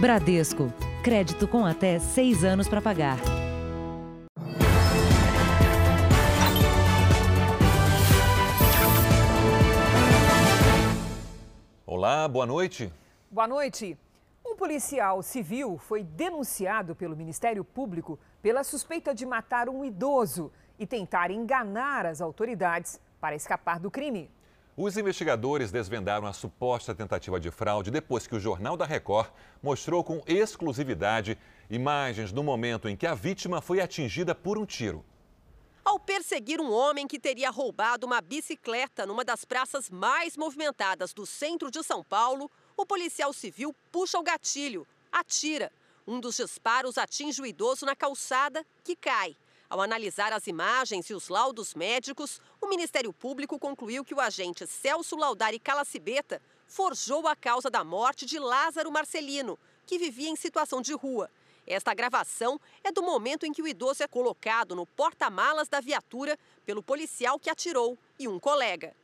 [0.00, 0.72] Bradesco.
[1.02, 3.18] Crédito com até seis anos para pagar.
[11.84, 12.92] Olá, boa noite.
[13.28, 13.98] Boa noite.
[14.46, 20.86] Um policial civil foi denunciado pelo Ministério Público pela suspeita de matar um idoso e
[20.86, 24.30] tentar enganar as autoridades para escapar do crime.
[24.80, 29.28] Os investigadores desvendaram a suposta tentativa de fraude depois que o Jornal da Record
[29.60, 31.36] mostrou com exclusividade
[31.68, 35.04] imagens do momento em que a vítima foi atingida por um tiro.
[35.84, 41.26] Ao perseguir um homem que teria roubado uma bicicleta numa das praças mais movimentadas do
[41.26, 45.72] centro de São Paulo, o policial civil puxa o gatilho, atira.
[46.06, 49.34] Um dos disparos atinge o idoso na calçada, que cai.
[49.70, 54.66] Ao analisar as imagens e os laudos médicos, o Ministério Público concluiu que o agente
[54.66, 60.80] Celso Laudari Calacibeta forjou a causa da morte de Lázaro Marcelino, que vivia em situação
[60.80, 61.30] de rua.
[61.66, 66.38] Esta gravação é do momento em que o idoso é colocado no porta-malas da viatura
[66.64, 68.94] pelo policial que atirou e um colega.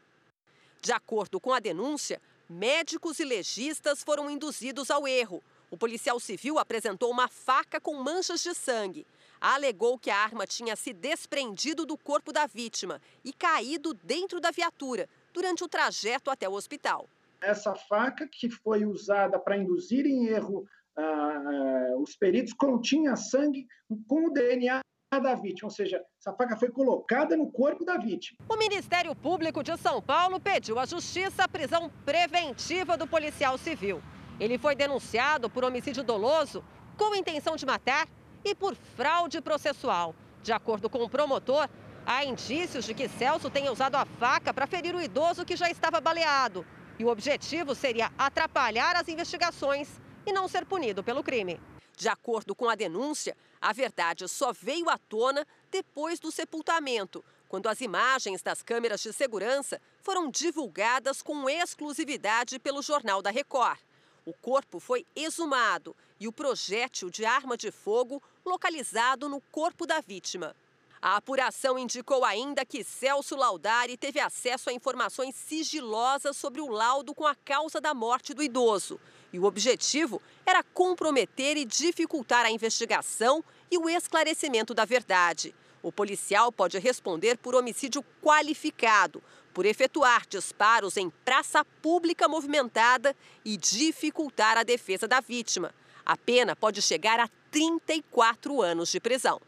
[0.81, 5.45] De acordo com a denúncia, médicos e legistas foram induzidos ao erro.
[5.71, 9.07] O policial civil apresentou uma faca com manchas de sangue
[9.53, 14.51] alegou que a arma tinha se desprendido do corpo da vítima e caído dentro da
[14.51, 17.07] viatura durante o trajeto até o hospital.
[17.43, 23.67] Essa faca que foi usada para induzir em erro uh, os peritos continha sangue
[24.09, 24.81] com o DNA
[25.21, 28.39] da vítima, ou seja, essa faca foi colocada no corpo da vítima.
[28.49, 34.03] O Ministério Público de São Paulo pediu à Justiça a prisão preventiva do policial civil.
[34.41, 36.65] Ele foi denunciado por homicídio doloso
[36.97, 38.09] com intenção de matar
[38.45, 40.15] e por fraude processual.
[40.43, 41.69] De acordo com o promotor,
[42.05, 45.71] há indícios de que Celso tenha usado a faca para ferir o idoso que já
[45.71, 46.67] estava baleado.
[46.99, 49.89] E o objetivo seria atrapalhar as investigações
[50.27, 51.61] e não ser punido pelo crime.
[51.97, 57.69] De acordo com a denúncia, a verdade só veio à tona depois do sepultamento, quando
[57.69, 63.79] as imagens das câmeras de segurança foram divulgadas com exclusividade pelo Jornal da Record.
[64.27, 70.01] O corpo foi exumado e o projétil de arma de fogo localizado no corpo da
[70.01, 70.57] vítima.
[71.01, 77.15] A apuração indicou ainda que Celso Laudari teve acesso a informações sigilosas sobre o laudo
[77.15, 78.99] com a causa da morte do idoso.
[79.31, 85.55] E o objetivo era comprometer e dificultar a investigação e o esclarecimento da verdade.
[85.83, 89.23] O policial pode responder por homicídio qualificado,
[89.55, 95.73] por efetuar disparos em praça pública movimentada e dificultar a defesa da vítima.
[96.05, 99.41] A pena pode chegar a 34 anos de prisão.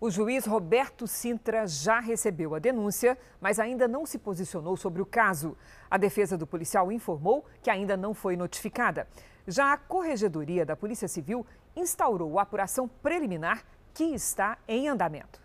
[0.00, 5.06] O juiz Roberto Sintra já recebeu a denúncia, mas ainda não se posicionou sobre o
[5.06, 5.56] caso.
[5.90, 9.08] A defesa do policial informou que ainda não foi notificada.
[9.46, 11.44] Já a Corregedoria da Polícia Civil
[11.74, 13.64] instaurou a apuração preliminar
[13.94, 15.40] que está em andamento.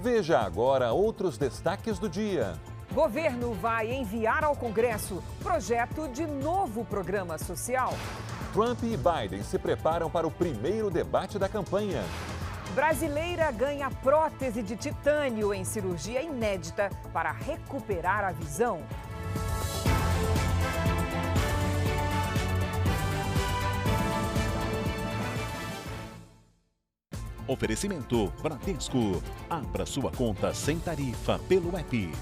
[0.00, 2.54] Veja agora outros destaques do dia.
[2.92, 7.92] Governo vai enviar ao Congresso projeto de novo programa social.
[8.52, 12.02] Trump e Biden se preparam para o primeiro debate da campanha.
[12.74, 18.80] Brasileira ganha prótese de titânio em cirurgia inédita para recuperar a visão.
[27.48, 29.22] Oferecimento Bradesco.
[29.48, 32.12] Abra sua conta sem tarifa pelo app.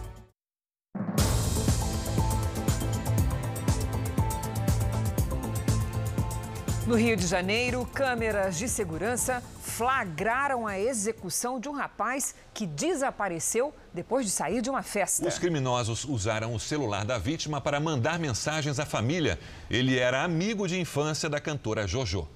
[6.87, 13.75] No Rio de Janeiro, câmeras de segurança flagraram a execução de um rapaz que desapareceu
[13.93, 15.27] depois de sair de uma festa.
[15.27, 19.37] Os criminosos usaram o celular da vítima para mandar mensagens à família.
[19.69, 22.29] Ele era amigo de infância da cantora Jojo.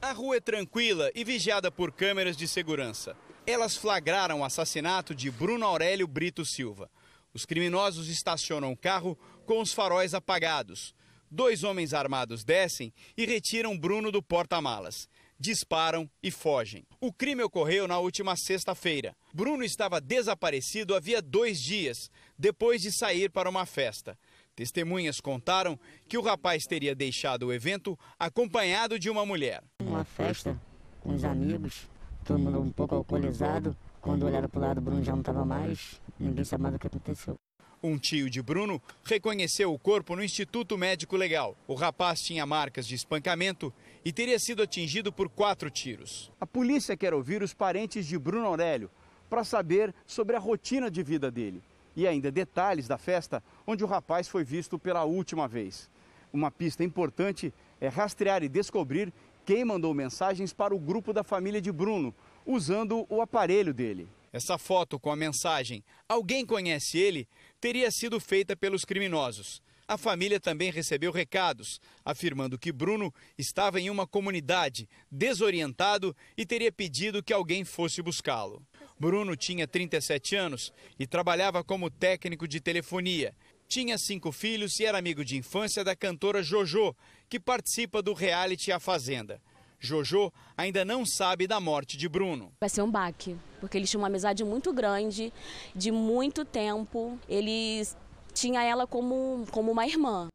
[0.00, 3.16] A rua é tranquila e vigiada por câmeras de segurança.
[3.46, 6.90] Elas flagraram o assassinato de Bruno Aurélio Brito Silva.
[7.32, 10.94] Os criminosos estacionam o carro com os faróis apagados.
[11.30, 15.08] Dois homens armados descem e retiram Bruno do porta-malas.
[15.38, 16.86] Disparam e fogem.
[17.00, 19.16] O crime ocorreu na última sexta-feira.
[19.34, 24.18] Bruno estava desaparecido havia dois dias, depois de sair para uma festa.
[24.56, 29.62] Testemunhas contaram que o rapaz teria deixado o evento acompanhado de uma mulher.
[29.80, 30.58] Uma festa
[31.02, 31.86] com os amigos,
[32.24, 33.76] todo mundo um pouco alcoolizado.
[34.00, 36.00] Quando olharam para o lado, Bruno já não estava mais.
[36.18, 37.36] Ninguém sabia o que aconteceu.
[37.82, 41.54] Um tio de Bruno reconheceu o corpo no Instituto Médico Legal.
[41.68, 43.70] O rapaz tinha marcas de espancamento
[44.02, 46.32] e teria sido atingido por quatro tiros.
[46.40, 48.90] A polícia quer ouvir os parentes de Bruno Aurélio
[49.28, 51.62] para saber sobre a rotina de vida dele
[51.96, 55.90] e ainda detalhes da festa onde o rapaz foi visto pela última vez.
[56.32, 59.12] uma pista importante é rastrear e descobrir
[59.44, 62.14] quem mandou mensagens para o grupo da família de Bruno,
[62.44, 64.06] usando o aparelho dele.
[64.32, 67.26] Essa foto com a mensagem Alguém conhece ele?
[67.60, 69.62] teria sido feita pelos criminosos.
[69.88, 76.72] A família também recebeu recados afirmando que Bruno estava em uma comunidade, desorientado e teria
[76.72, 78.62] pedido que alguém fosse buscá-lo.
[78.98, 83.34] Bruno tinha 37 anos e trabalhava como técnico de telefonia.
[83.68, 86.94] Tinha cinco filhos e era amigo de infância da cantora Jojo,
[87.28, 89.40] que participa do reality A Fazenda.
[89.78, 92.52] Jojo ainda não sabe da morte de Bruno.
[92.60, 95.32] Vai ser um baque, porque eles tinham uma amizade muito grande,
[95.74, 97.18] de muito tempo.
[97.28, 97.96] Eles
[98.32, 100.28] tinha ela como, como uma irmã.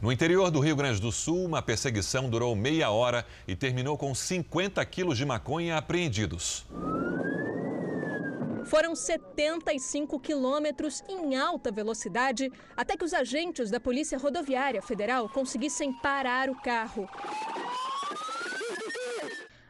[0.00, 4.14] No interior do Rio Grande do Sul, uma perseguição durou meia hora e terminou com
[4.14, 6.66] 50 quilos de maconha apreendidos.
[8.74, 15.92] Foram 75 quilômetros em alta velocidade até que os agentes da Polícia Rodoviária Federal conseguissem
[15.92, 17.08] parar o carro.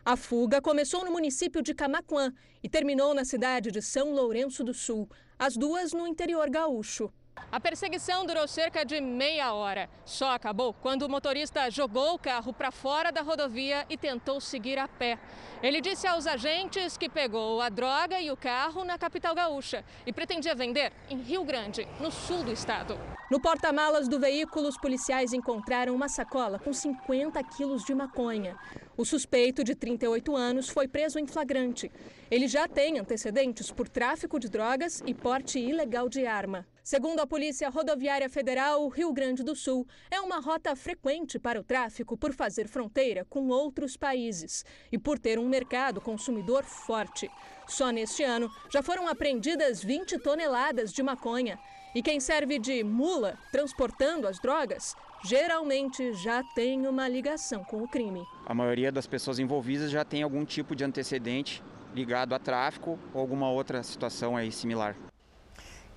[0.03, 4.73] A fuga começou no município de Camaquã e terminou na cidade de São Lourenço do
[4.73, 5.07] Sul,
[5.39, 7.13] as duas no interior gaúcho.
[7.55, 9.89] A perseguição durou cerca de meia hora.
[10.05, 14.77] Só acabou quando o motorista jogou o carro para fora da rodovia e tentou seguir
[14.77, 15.19] a pé.
[15.63, 20.13] Ele disse aos agentes que pegou a droga e o carro na capital gaúcha e
[20.13, 22.99] pretendia vender em Rio Grande, no sul do estado.
[23.31, 28.57] No porta-malas do veículo, os policiais encontraram uma sacola com 50 quilos de maconha.
[28.97, 31.91] O suspeito, de 38 anos, foi preso em flagrante.
[32.31, 36.65] Ele já tem antecedentes por tráfico de drogas e porte ilegal de arma.
[36.81, 41.59] Segundo a Polícia Rodoviária Federal, o Rio Grande do Sul é uma rota frequente para
[41.59, 47.29] o tráfico por fazer fronteira com outros países e por ter um mercado consumidor forte.
[47.67, 51.59] Só neste ano já foram apreendidas 20 toneladas de maconha.
[51.97, 54.95] E quem serve de mula transportando as drogas
[55.25, 58.27] geralmente já tem uma ligação com o crime.
[58.45, 61.63] A maioria das pessoas envolvidas já tem algum tipo de antecedente
[61.95, 64.95] ligado a tráfico ou alguma outra situação aí similar.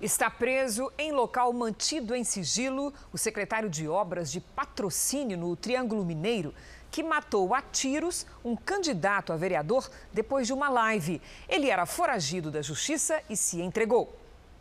[0.00, 6.04] Está preso em local mantido em sigilo o secretário de Obras de Patrocínio no Triângulo
[6.04, 6.54] Mineiro,
[6.88, 11.20] que matou a tiros um candidato a vereador depois de uma live.
[11.48, 14.16] Ele era foragido da justiça e se entregou.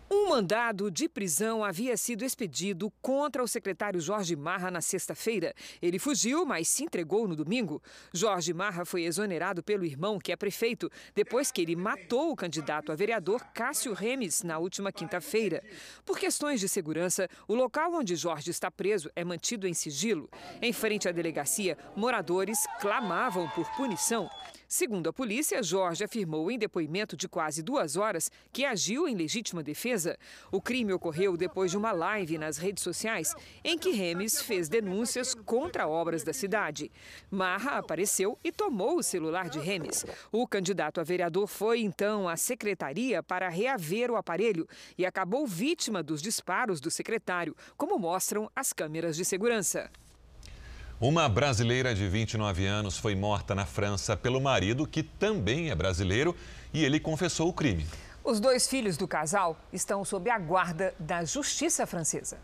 [0.10, 5.54] Um mandado de prisão havia sido expedido contra o secretário Jorge Marra na sexta-feira.
[5.82, 7.82] Ele fugiu, mas se entregou no domingo.
[8.14, 12.90] Jorge Marra foi exonerado pelo irmão, que é prefeito, depois que ele matou o candidato
[12.90, 15.62] a vereador Cássio Remes na última quinta-feira.
[16.06, 20.30] Por questões de segurança, o local onde Jorge está preso é mantido em sigilo.
[20.62, 24.30] Em frente à delegacia, moradores clamavam por punição.
[24.70, 29.64] Segundo a polícia, Jorge afirmou em depoimento de quase duas horas que agiu em legítima
[29.64, 29.97] defesa.
[30.52, 33.34] O crime ocorreu depois de uma live nas redes sociais
[33.64, 36.92] em que Remes fez denúncias contra obras da cidade.
[37.32, 40.06] Marra apareceu e tomou o celular de Remes.
[40.32, 44.68] O candidato a vereador foi então à secretaria para reaver o aparelho
[44.98, 49.90] e acabou vítima dos disparos do secretário, como mostram as câmeras de segurança.
[51.00, 56.36] Uma brasileira de 29 anos foi morta na França pelo marido, que também é brasileiro,
[56.74, 57.86] e ele confessou o crime.
[58.28, 62.38] Os dois filhos do casal estão sob a guarda da justiça francesa.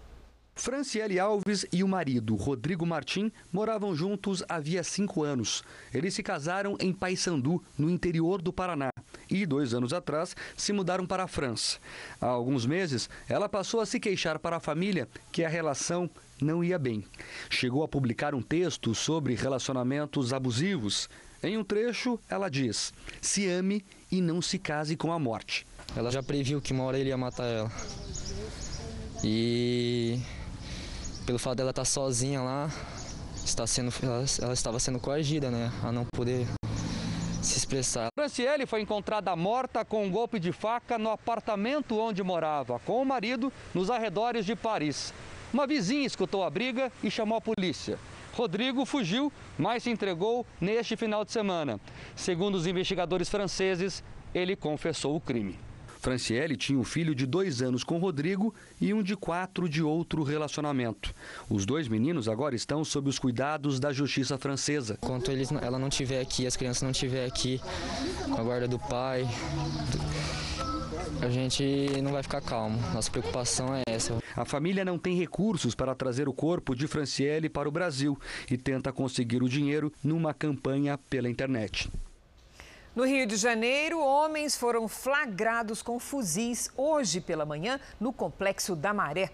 [0.55, 5.61] Franciele Alves e o marido, Rodrigo Martim, moravam juntos havia cinco anos.
[5.93, 8.91] Eles se casaram em Paysandu, no interior do Paraná,
[9.29, 11.79] e dois anos atrás se mudaram para a França.
[12.21, 16.09] Há alguns meses, ela passou a se queixar para a família que a relação
[16.41, 17.03] não ia bem.
[17.49, 21.09] Chegou a publicar um texto sobre relacionamentos abusivos.
[21.43, 25.65] Em um trecho, ela diz: se ame e não se case com a morte.
[25.95, 27.71] Ela já previu que uma hora ele ia matar ela.
[29.23, 30.19] E
[31.25, 32.69] pelo fato dela estar sozinha lá,
[33.45, 36.47] está sendo, ela, ela estava sendo coagida, né, a não poder
[37.41, 38.07] se expressar.
[38.17, 43.05] Franciele foi encontrada morta com um golpe de faca no apartamento onde morava com o
[43.05, 45.13] marido nos arredores de Paris.
[45.53, 47.99] Uma vizinha escutou a briga e chamou a polícia.
[48.33, 51.79] Rodrigo fugiu, mas se entregou neste final de semana.
[52.15, 55.59] Segundo os investigadores franceses, ele confessou o crime.
[56.03, 60.21] Franciele tinha um filho de dois anos com Rodrigo e um de quatro de outro
[60.21, 61.15] relacionamento.
[61.49, 64.99] Os dois meninos agora estão sob os cuidados da justiça francesa.
[65.01, 67.61] Enquanto eles, ela não estiver aqui, as crianças não estiver aqui,
[68.25, 69.25] com a guarda do pai,
[71.21, 71.63] a gente
[72.03, 72.77] não vai ficar calmo.
[72.93, 74.17] Nossa preocupação é essa.
[74.35, 78.19] A família não tem recursos para trazer o corpo de Franciele para o Brasil
[78.51, 81.89] e tenta conseguir o dinheiro numa campanha pela internet.
[82.95, 88.93] No Rio de Janeiro, homens foram flagrados com fuzis hoje pela manhã no Complexo da
[88.93, 89.31] Maré.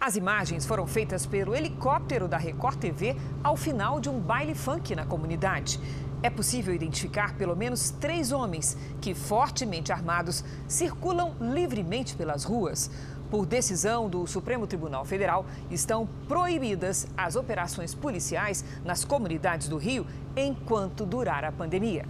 [0.00, 3.14] As imagens foram feitas pelo helicóptero da Record TV
[3.44, 5.78] ao final de um baile funk na comunidade.
[6.24, 12.90] É possível identificar pelo menos três homens que, fortemente armados, circulam livremente pelas ruas.
[13.30, 20.04] Por decisão do Supremo Tribunal Federal, estão proibidas as operações policiais nas comunidades do Rio
[20.36, 22.04] enquanto durar a pandemia.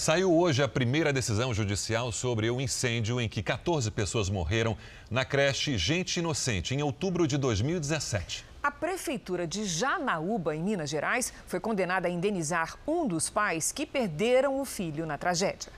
[0.00, 4.74] Saiu hoje a primeira decisão judicial sobre o incêndio em que 14 pessoas morreram
[5.10, 8.46] na creche Gente Inocente, em outubro de 2017.
[8.62, 13.84] A Prefeitura de Janaúba, em Minas Gerais, foi condenada a indenizar um dos pais que
[13.84, 15.70] perderam o filho na tragédia.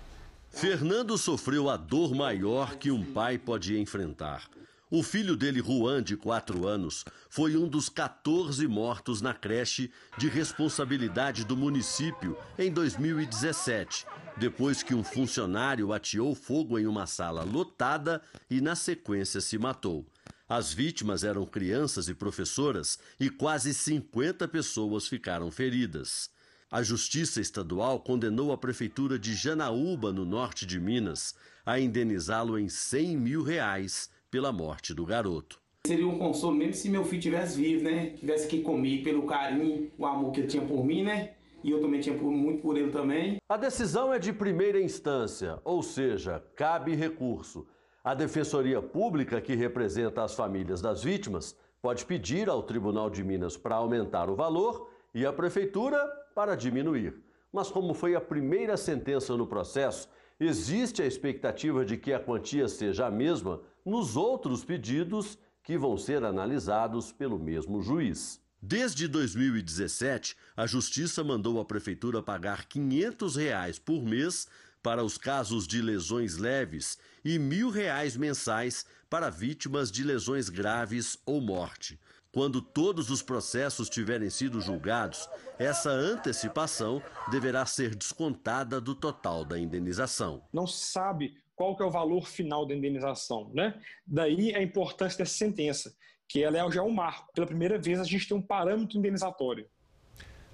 [0.51, 4.49] Fernando sofreu a dor maior que um pai pode enfrentar.
[4.95, 10.29] O filho dele, Juan, de 4 anos, foi um dos 14 mortos na creche de
[10.29, 14.05] responsabilidade do município em 2017,
[14.37, 18.21] depois que um funcionário ateou fogo em uma sala lotada
[18.51, 20.05] e, na sequência, se matou.
[20.47, 26.29] As vítimas eram crianças e professoras e quase 50 pessoas ficaram feridas.
[26.71, 31.35] A Justiça Estadual condenou a Prefeitura de Janaúba, no norte de Minas,
[31.65, 35.61] a indenizá-lo em 100 mil reais pela morte do garoto.
[35.87, 38.15] Seria um consolo mesmo se meu filho tivesse vivo, né?
[38.19, 41.35] Tivesse aqui comigo, pelo carinho, o amor que ele tinha por mim, né?
[41.63, 43.37] E eu também tinha muito por ele também.
[43.47, 47.67] A decisão é de primeira instância, ou seja, cabe recurso.
[48.03, 53.57] A Defensoria Pública, que representa as famílias das vítimas, pode pedir ao Tribunal de Minas
[53.59, 55.99] para aumentar o valor e a Prefeitura
[56.35, 57.23] para diminuir.
[57.53, 60.09] Mas, como foi a primeira sentença no processo,
[60.41, 65.97] existe a expectativa de que a quantia seja a mesma nos outros pedidos que vão
[65.97, 68.41] ser analisados pelo mesmo juiz.
[68.61, 74.47] Desde 2017, a Justiça mandou a Prefeitura pagar 500 reais por mês
[74.83, 81.19] para os casos de lesões leves e 1.000 reais mensais para vítimas de lesões graves
[81.27, 81.99] ou morte.
[82.33, 89.59] Quando todos os processos tiverem sido julgados, essa antecipação deverá ser descontada do total da
[89.59, 90.43] indenização.
[90.51, 93.75] Não se sabe qual que é o valor final da indenização, né?
[94.07, 95.95] Daí a importância dessa sentença,
[96.29, 97.31] que ela é já um marco.
[97.35, 99.67] Pela primeira vez a gente tem um parâmetro indenizatório.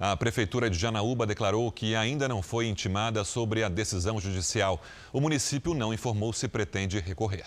[0.01, 4.81] A Prefeitura de Janaúba declarou que ainda não foi intimada sobre a decisão judicial.
[5.13, 7.45] O município não informou se pretende recorrer.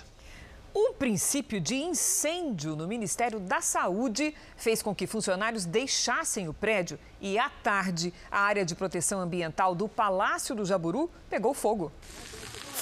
[0.76, 6.98] Um princípio de incêndio no Ministério da Saúde fez com que funcionários deixassem o prédio
[7.20, 11.92] e, à tarde, a área de proteção ambiental do Palácio do Jaburu pegou fogo.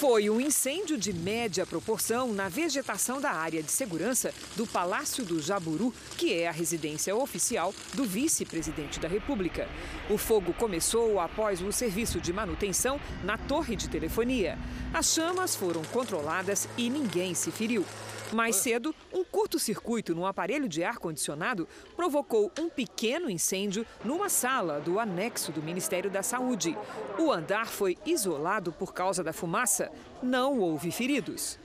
[0.00, 5.42] Foi um incêndio de média proporção na vegetação da área de segurança do Palácio do
[5.42, 9.68] Jaburu, que é a residência oficial do vice-presidente da República.
[10.08, 14.58] O fogo começou após o serviço de manutenção na torre de telefonia.
[14.94, 17.84] As chamas foram controladas e ninguém se feriu.
[18.32, 25.00] Mais cedo, um curto-circuito no aparelho de ar-condicionado provocou um pequeno incêndio numa sala do
[25.00, 26.76] anexo do Ministério da Saúde.
[27.18, 29.90] O andar foi isolado por causa da fumaça.
[30.22, 31.58] Não houve feridos.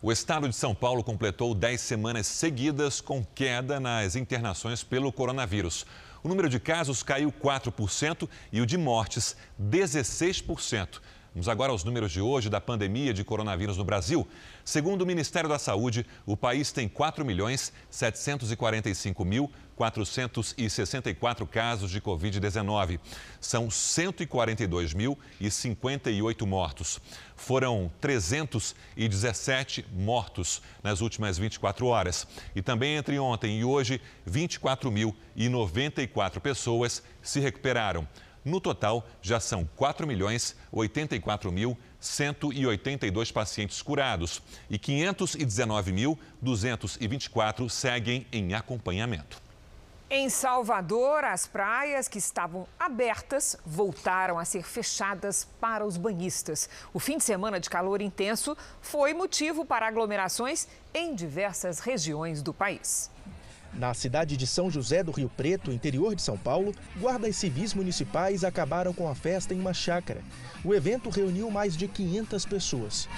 [0.00, 5.86] O estado de São Paulo completou 10 semanas seguidas com queda nas internações pelo coronavírus.
[6.24, 11.00] O número de casos caiu 4% e o de mortes 16%.
[11.34, 14.28] Vamos agora aos números de hoje da pandemia de coronavírus no Brasil.
[14.62, 22.02] Segundo o Ministério da Saúde, o país tem 4 milhões 745 mil 464 casos de
[22.02, 23.00] Covid-19.
[23.40, 27.00] São 142.058 mortos.
[27.34, 32.26] Foram 317 mortos nas últimas 24 horas.
[32.54, 38.06] E também entre ontem e hoje, 24.094 pessoas se recuperaram.
[38.44, 48.54] No total, já são 4 milhões 84 mil 182 pacientes curados e 519.224 seguem em
[48.54, 49.40] acompanhamento.
[50.14, 56.68] Em Salvador, as praias que estavam abertas voltaram a ser fechadas para os banhistas.
[56.92, 62.52] O fim de semana de calor intenso foi motivo para aglomerações em diversas regiões do
[62.52, 63.10] país.
[63.74, 68.44] Na cidade de São José do Rio Preto, interior de São Paulo, guardas civis municipais
[68.44, 70.20] acabaram com a festa em uma chácara.
[70.62, 73.08] O evento reuniu mais de 500 pessoas.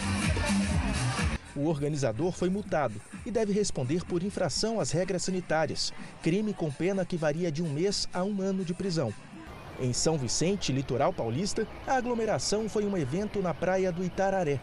[1.56, 5.92] O organizador foi multado e deve responder por infração às regras sanitárias,
[6.22, 9.12] crime com pena que varia de um mês a um ano de prisão.
[9.80, 14.60] Em São Vicente, litoral paulista, a aglomeração foi um evento na praia do Itararé.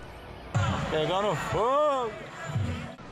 [0.89, 2.30] Pegando fogo!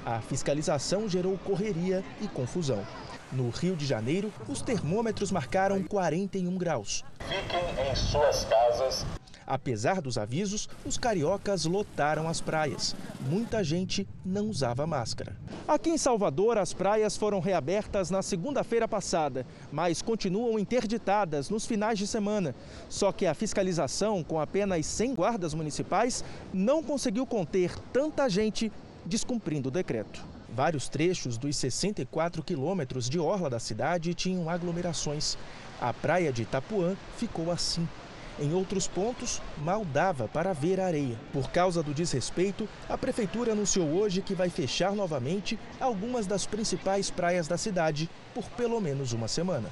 [0.06, 2.86] A fiscalização gerou correria e confusão.
[3.32, 7.04] No Rio de Janeiro, os termômetros marcaram 41 graus.
[7.20, 9.06] Fiquem em suas casas.
[9.46, 12.96] Apesar dos avisos, os cariocas lotaram as praias.
[13.20, 15.36] Muita gente não usava máscara.
[15.68, 21.98] Aqui em Salvador, as praias foram reabertas na segunda-feira passada, mas continuam interditadas nos finais
[21.98, 22.54] de semana.
[22.90, 28.72] Só que a fiscalização, com apenas 100 guardas municipais, não conseguiu conter tanta gente
[29.10, 30.24] descumprindo o decreto.
[30.48, 35.38] Vários trechos dos 64 quilômetros de orla da cidade tinham aglomerações.
[35.82, 37.88] A praia de Itapuã ficou assim.
[38.40, 41.20] Em outros pontos, mal dava para ver a areia.
[41.34, 47.12] Por causa do desrespeito, a prefeitura anunciou hoje que vai fechar novamente algumas das principais
[47.12, 49.70] praias da cidade por pelo menos uma semana.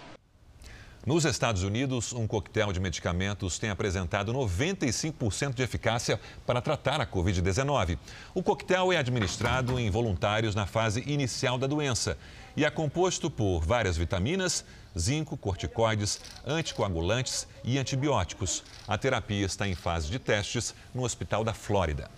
[1.07, 7.07] Nos Estados Unidos, um coquetel de medicamentos tem apresentado 95% de eficácia para tratar a
[7.07, 7.97] Covid-19.
[8.35, 12.17] O coquetel é administrado em voluntários na fase inicial da doença
[12.57, 14.65] e é composto por várias vitaminas,
[14.99, 18.61] zinco, corticoides, anticoagulantes e antibióticos.
[18.85, 22.11] A terapia está em fase de testes no Hospital da Flórida.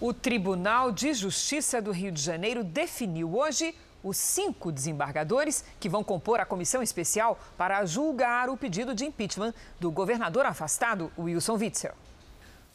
[0.00, 6.04] O Tribunal de Justiça do Rio de Janeiro definiu hoje os cinco desembargadores que vão
[6.04, 11.94] compor a comissão especial para julgar o pedido de impeachment do governador afastado, Wilson Witzel.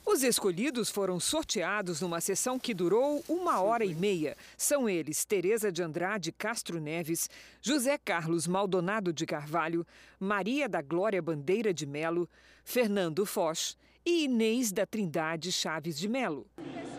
[0.04, 4.36] Os escolhidos foram sorteados numa sessão que durou uma hora e meia.
[4.58, 7.30] São eles Tereza de Andrade Castro Neves,
[7.62, 9.86] José Carlos Maldonado de Carvalho,
[10.20, 12.28] Maria da Glória Bandeira de Melo,
[12.66, 16.48] Fernando Foch e Inês da Trindade Chaves de Melo.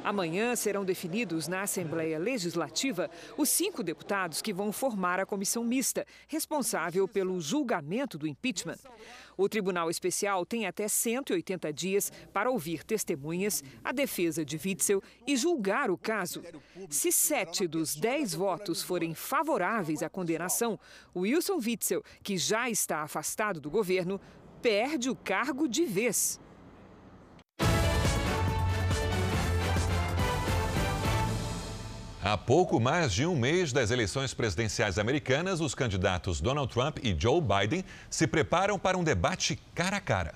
[0.04, 6.04] Amanhã serão definidos na Assembleia Legislativa os cinco deputados que vão formar a comissão mista,
[6.26, 8.78] responsável pelo julgamento do impeachment.
[9.36, 15.36] O Tribunal Especial tem até 180 dias para ouvir testemunhas, a defesa de Witzel e
[15.36, 16.42] julgar o caso.
[16.90, 20.78] Se sete dos dez votos forem favoráveis à condenação,
[21.14, 24.20] Wilson Witzel, que já está afastado do governo,
[24.60, 26.40] perde o cargo de vez.
[32.24, 37.16] Há pouco mais de um mês das eleições presidenciais americanas, os candidatos Donald Trump e
[37.18, 40.34] Joe Biden se preparam para um debate cara a cara.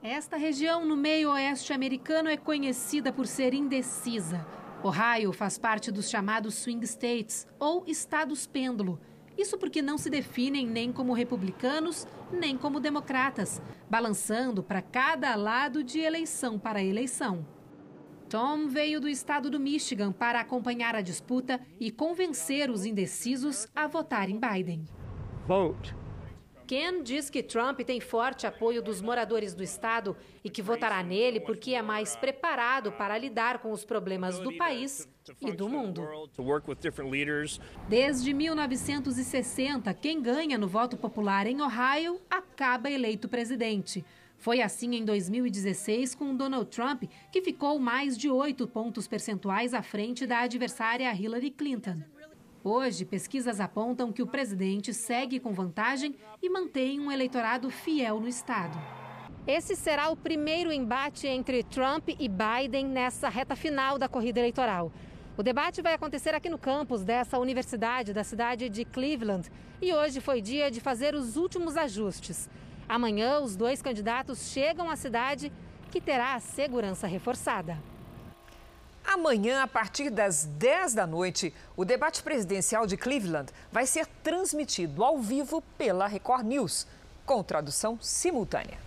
[0.00, 4.46] Esta região no meio oeste americano é conhecida por ser indecisa.
[4.80, 9.00] Ohio faz parte dos chamados swing states, ou estados pêndulo.
[9.36, 15.82] Isso porque não se definem nem como republicanos, nem como democratas, balançando para cada lado
[15.82, 17.44] de eleição para eleição.
[18.30, 23.88] Tom veio do estado do Michigan para acompanhar a disputa e convencer os indecisos a
[23.88, 24.84] votar em Biden.
[25.48, 25.96] Vote.
[26.64, 31.40] Ken diz que Trump tem forte apoio dos moradores do estado e que votará nele
[31.40, 35.08] porque é mais preparado para lidar com os problemas do país
[35.40, 36.06] e do mundo.
[37.88, 44.04] Desde 1960, quem ganha no voto popular em Ohio acaba eleito presidente.
[44.40, 49.82] Foi assim em 2016 com Donald Trump, que ficou mais de oito pontos percentuais à
[49.82, 52.02] frente da adversária Hillary Clinton.
[52.64, 58.26] Hoje, pesquisas apontam que o presidente segue com vantagem e mantém um eleitorado fiel no
[58.26, 58.78] estado.
[59.46, 64.90] Esse será o primeiro embate entre Trump e Biden nessa reta final da corrida eleitoral.
[65.36, 69.50] O debate vai acontecer aqui no campus dessa universidade da cidade de Cleveland
[69.82, 72.48] e hoje foi dia de fazer os últimos ajustes.
[72.90, 75.52] Amanhã, os dois candidatos chegam à cidade,
[75.92, 77.78] que terá a segurança reforçada.
[79.06, 85.04] Amanhã, a partir das 10 da noite, o debate presidencial de Cleveland vai ser transmitido
[85.04, 86.84] ao vivo pela Record News,
[87.24, 88.78] com tradução simultânea.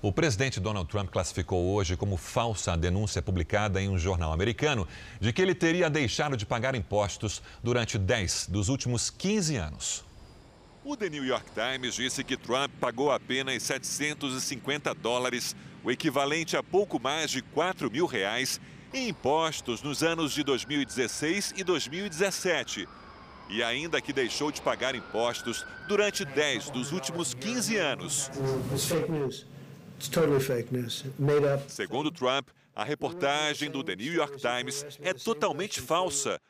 [0.00, 4.86] O presidente Donald Trump classificou hoje como falsa a denúncia publicada em um jornal americano
[5.20, 10.11] de que ele teria deixado de pagar impostos durante 10 dos últimos 15 anos.
[10.84, 16.62] O The New York Times disse que Trump pagou apenas 750 dólares, o equivalente a
[16.62, 18.60] pouco mais de 4 mil reais,
[18.92, 22.88] em impostos nos anos de 2016 e 2017.
[23.48, 28.28] E ainda que deixou de pagar impostos durante 10 dos últimos 15 anos.
[31.68, 36.40] Segundo Trump, a reportagem do The New York Times é totalmente falsa.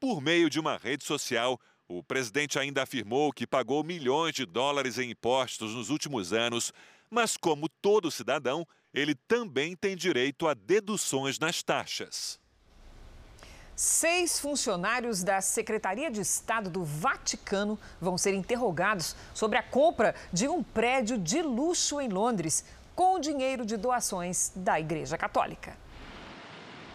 [0.00, 4.98] Por meio de uma rede social, o presidente ainda afirmou que pagou milhões de dólares
[4.98, 6.72] em impostos nos últimos anos,
[7.08, 12.40] mas, como todo cidadão, ele também tem direito a deduções nas taxas.
[13.76, 20.48] Seis funcionários da Secretaria de Estado do Vaticano vão ser interrogados sobre a compra de
[20.48, 25.76] um prédio de luxo em Londres, com o dinheiro de doações da Igreja Católica.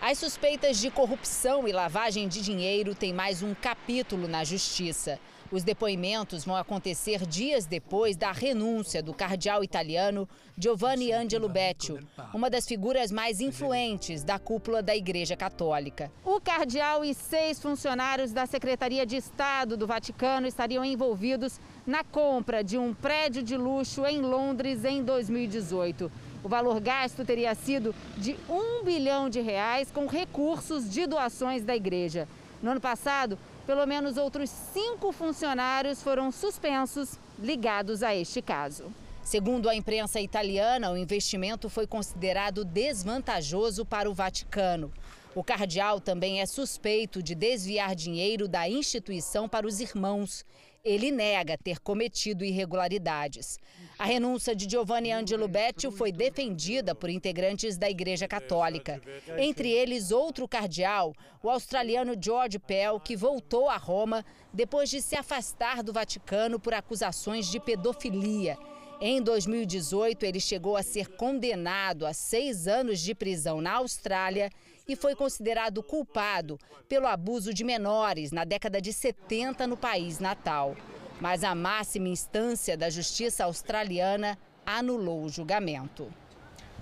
[0.02, 5.20] As suspeitas de corrupção e lavagem de dinheiro têm mais um capítulo na justiça.
[5.52, 12.00] Os depoimentos vão acontecer dias depois da renúncia do cardeal italiano Giovanni Angelo Beccio,
[12.34, 16.12] uma das figuras mais influentes da cúpula da Igreja Católica.
[16.26, 22.64] O cardeal e seis funcionários da Secretaria de Estado do Vaticano estariam envolvidos na compra
[22.64, 26.12] de um prédio de luxo em Londres em 2018.
[26.44, 31.76] O valor gasto teria sido de um bilhão de reais com recursos de doações da
[31.76, 32.28] igreja.
[32.62, 38.92] No ano passado, pelo menos outros cinco funcionários foram suspensos ligados a este caso.
[39.24, 44.92] Segundo a imprensa italiana, o investimento foi considerado desvantajoso para o Vaticano.
[45.36, 50.44] O cardeal também é suspeito de desviar dinheiro da instituição para os irmãos.
[50.84, 53.60] Ele nega ter cometido irregularidades.
[54.02, 59.00] A renúncia de Giovanni Angelo Beccio foi defendida por integrantes da Igreja Católica.
[59.38, 65.16] Entre eles, outro cardeal, o australiano George Pell, que voltou a Roma depois de se
[65.16, 68.58] afastar do Vaticano por acusações de pedofilia.
[69.00, 74.50] Em 2018, ele chegou a ser condenado a seis anos de prisão na Austrália
[74.88, 76.60] e foi considerado culpado
[76.90, 80.76] pelo abuso de menores na década de 70 no país natal.
[81.22, 86.12] Mas a máxima instância da justiça australiana anulou o julgamento.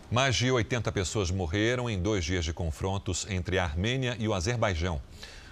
[0.09, 4.33] Mais de 80 pessoas morreram em dois dias de confrontos entre a Armênia e o
[4.33, 5.01] Azerbaijão.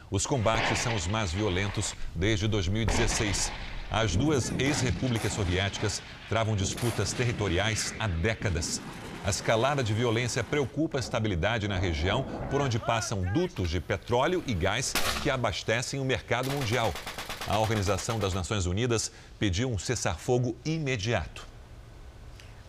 [0.09, 3.51] Os combates são os mais violentos desde 2016.
[3.91, 8.81] As duas ex-repúblicas soviéticas travam disputas territoriais há décadas.
[9.25, 14.41] A escalada de violência preocupa a estabilidade na região, por onde passam dutos de petróleo
[14.47, 16.93] e gás que abastecem o mercado mundial.
[17.47, 21.47] A Organização das Nações Unidas pediu um cessar-fogo imediato.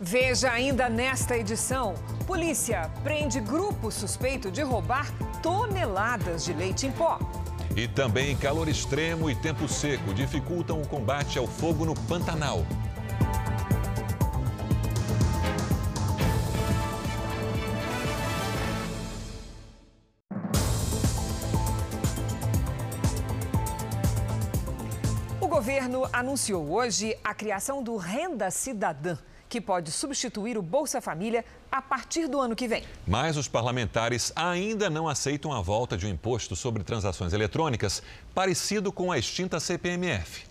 [0.01, 1.95] Veja ainda nesta edição:
[2.27, 5.13] polícia prende grupo suspeito de roubar
[5.43, 7.19] toneladas de leite em pó.
[7.77, 12.65] E também calor extremo e tempo seco dificultam o combate ao fogo no Pantanal.
[25.89, 29.17] Governo anunciou hoje a criação do Renda Cidadã,
[29.49, 32.85] que pode substituir o Bolsa Família a partir do ano que vem.
[33.07, 38.03] Mas os parlamentares ainda não aceitam a volta de um imposto sobre transações eletrônicas,
[38.35, 40.48] parecido com a extinta CPMF.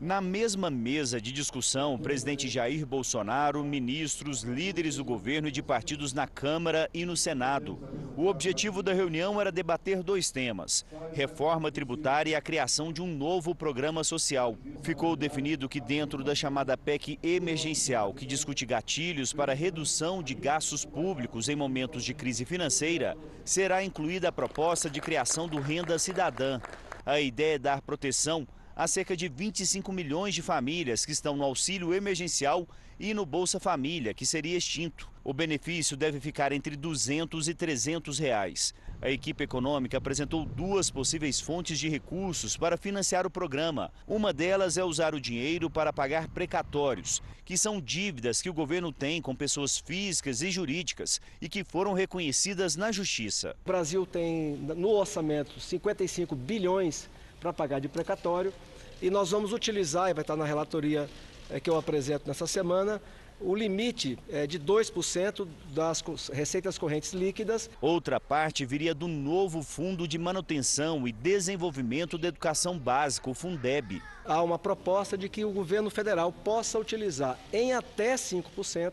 [0.00, 5.60] Na mesma mesa de discussão, o presidente Jair Bolsonaro, ministros, líderes do governo e de
[5.60, 7.76] partidos na Câmara e no Senado.
[8.16, 13.12] O objetivo da reunião era debater dois temas: reforma tributária e a criação de um
[13.12, 14.56] novo programa social.
[14.84, 20.84] Ficou definido que, dentro da chamada PEC emergencial, que discute gatilhos para redução de gastos
[20.84, 26.60] públicos em momentos de crise financeira, será incluída a proposta de criação do Renda Cidadã.
[27.04, 28.46] A ideia é dar proteção
[28.78, 32.64] a cerca de 25 milhões de famílias que estão no auxílio emergencial
[32.96, 35.10] e no Bolsa Família, que seria extinto.
[35.24, 38.72] O benefício deve ficar entre 200 e 300 reais.
[39.02, 43.90] A equipe econômica apresentou duas possíveis fontes de recursos para financiar o programa.
[44.06, 48.92] Uma delas é usar o dinheiro para pagar precatórios, que são dívidas que o governo
[48.92, 53.56] tem com pessoas físicas e jurídicas e que foram reconhecidas na justiça.
[53.64, 57.08] O Brasil tem no orçamento 55 bilhões
[57.40, 58.52] para pagar de precatório
[59.00, 61.08] e nós vamos utilizar, e vai estar na relatoria
[61.50, 63.00] é, que eu apresento nessa semana,
[63.40, 67.70] o limite é de 2% das receitas correntes líquidas.
[67.80, 74.02] Outra parte viria do novo Fundo de Manutenção e Desenvolvimento da Educação Básica, o Fundeb.
[74.24, 78.92] Há uma proposta de que o governo federal possa utilizar em até 5%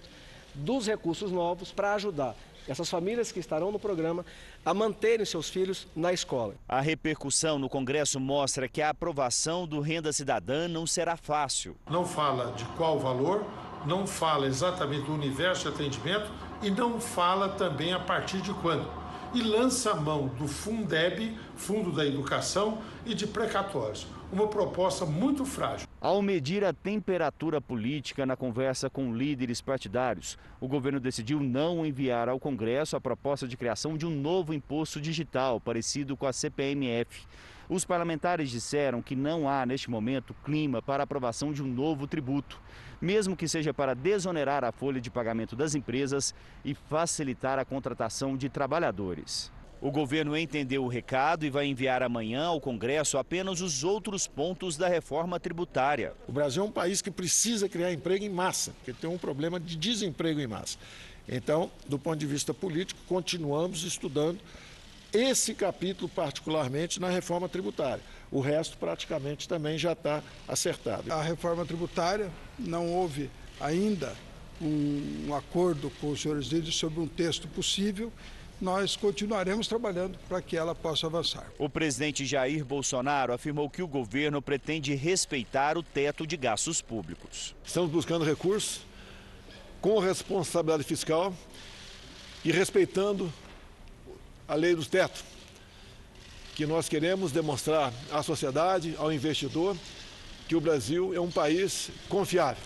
[0.53, 2.35] dos recursos novos para ajudar
[2.67, 4.25] essas famílias que estarão no programa
[4.65, 6.55] a manterem seus filhos na escola.
[6.67, 11.75] A repercussão no Congresso mostra que a aprovação do Renda Cidadã não será fácil.
[11.89, 13.45] Não fala de qual valor,
[13.85, 18.89] não fala exatamente do universo de atendimento e não fala também a partir de quando.
[19.33, 25.45] E lança a mão do Fundeb, Fundo da Educação, e de precatórios uma proposta muito
[25.45, 25.87] frágil.
[26.05, 32.29] Ao medir a temperatura política na conversa com líderes partidários, o governo decidiu não enviar
[32.29, 37.25] ao Congresso a proposta de criação de um novo imposto digital, parecido com a CPMF.
[37.67, 42.61] Os parlamentares disseram que não há, neste momento, clima para aprovação de um novo tributo,
[43.01, 48.37] mesmo que seja para desonerar a folha de pagamento das empresas e facilitar a contratação
[48.37, 49.51] de trabalhadores.
[49.81, 54.77] O governo entendeu o recado e vai enviar amanhã ao Congresso apenas os outros pontos
[54.77, 56.13] da reforma tributária.
[56.27, 59.59] O Brasil é um país que precisa criar emprego em massa, porque tem um problema
[59.59, 60.77] de desemprego em massa.
[61.27, 64.39] Então, do ponto de vista político, continuamos estudando
[65.11, 68.03] esse capítulo particularmente na reforma tributária.
[68.31, 71.11] O resto praticamente também já está acertado.
[71.11, 74.13] A reforma tributária não houve ainda
[74.61, 78.11] um, acordo com os senhores líderes sobre um texto possível
[78.59, 81.45] nós continuaremos trabalhando para que ela possa avançar.
[81.57, 87.53] O presidente Jair Bolsonaro afirmou que o governo pretende respeitar o teto de gastos públicos.
[87.65, 88.81] Estamos buscando recursos
[89.81, 91.33] com responsabilidade fiscal
[92.43, 93.31] e respeitando
[94.47, 95.23] a lei dos tetos,
[96.55, 99.75] que nós queremos demonstrar à sociedade, ao investidor,
[100.47, 102.63] que o Brasil é um país confiável.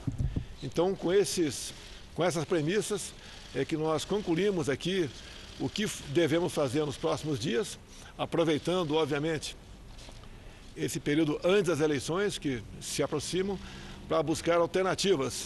[0.61, 1.73] Então, com, esses,
[2.13, 3.13] com essas premissas,
[3.55, 5.09] é que nós concluímos aqui
[5.59, 7.77] o que devemos fazer nos próximos dias,
[8.17, 9.55] aproveitando, obviamente,
[10.75, 13.59] esse período antes das eleições que se aproximam,
[14.07, 15.45] para buscar alternativas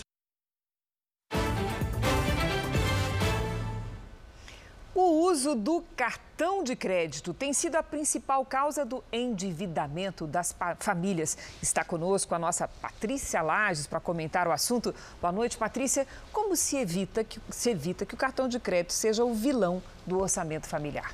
[5.13, 11.37] O uso do cartão de crédito tem sido a principal causa do endividamento das famílias.
[11.61, 14.91] Está conosco a nossa Patrícia Lages para comentar o assunto.
[15.21, 16.07] Boa noite, Patrícia.
[16.31, 20.19] Como se evita que, se evita que o cartão de crédito seja o vilão do
[20.19, 21.13] orçamento familiar?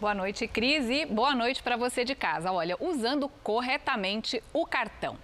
[0.00, 2.52] Boa noite, Cris, e boa noite para você de casa.
[2.52, 5.18] Olha, usando corretamente o cartão.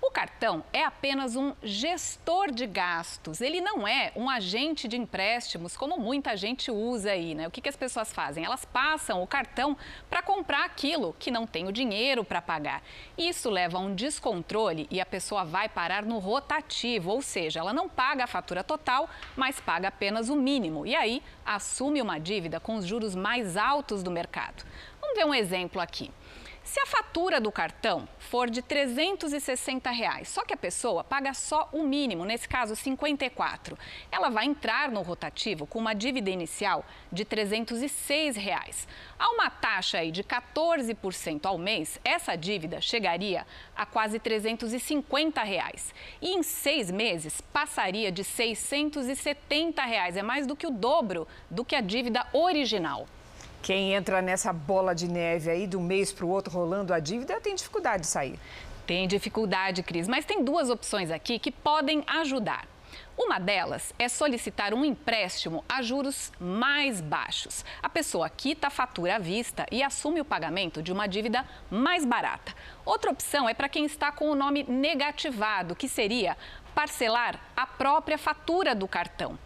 [0.00, 5.76] O cartão é apenas um gestor de gastos, ele não é um agente de empréstimos,
[5.76, 7.48] como muita gente usa aí, né?
[7.48, 8.44] O que, que as pessoas fazem?
[8.44, 9.76] Elas passam o cartão
[10.08, 12.82] para comprar aquilo que não tem o dinheiro para pagar.
[13.16, 17.72] Isso leva a um descontrole e a pessoa vai parar no rotativo, ou seja, ela
[17.72, 20.86] não paga a fatura total, mas paga apenas o mínimo.
[20.86, 24.64] E aí assume uma dívida com os juros mais altos do mercado.
[25.00, 26.10] Vamos ver um exemplo aqui.
[26.66, 31.68] Se a fatura do cartão for de 360 reais, só que a pessoa paga só
[31.72, 33.78] o mínimo, nesse caso 54,
[34.10, 38.88] ela vai entrar no rotativo com uma dívida inicial de 306 reais.
[39.16, 45.94] A uma taxa aí de 14% ao mês, essa dívida chegaria a quase 350 reais.
[46.20, 50.16] E em seis meses passaria de 670 reais.
[50.16, 53.06] É mais do que o dobro do que a dívida original.
[53.66, 57.40] Quem entra nessa bola de neve aí um mês para o outro rolando a dívida
[57.40, 58.38] tem dificuldade de sair.
[58.86, 62.64] Tem dificuldade, Cris, mas tem duas opções aqui que podem ajudar.
[63.18, 67.64] Uma delas é solicitar um empréstimo a juros mais baixos.
[67.82, 72.04] A pessoa quita a fatura à vista e assume o pagamento de uma dívida mais
[72.04, 72.54] barata.
[72.84, 76.36] Outra opção é para quem está com o nome negativado, que seria
[76.72, 79.36] parcelar a própria fatura do cartão.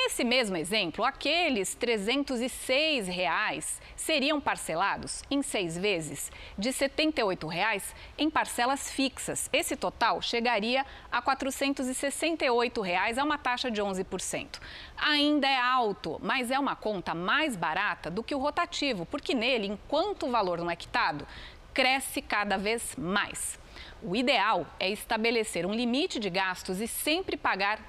[0.00, 8.30] Nesse mesmo exemplo, aqueles 306 reais seriam parcelados em seis vezes de 78 reais em
[8.30, 9.50] parcelas fixas.
[9.52, 14.60] Esse total chegaria a 468 reais, a uma taxa de 11%.
[14.96, 19.66] Ainda é alto, mas é uma conta mais barata do que o rotativo, porque nele,
[19.66, 21.26] enquanto o valor não é quitado,
[21.74, 23.58] cresce cada vez mais.
[24.00, 27.80] O ideal é estabelecer um limite de gastos e sempre pagar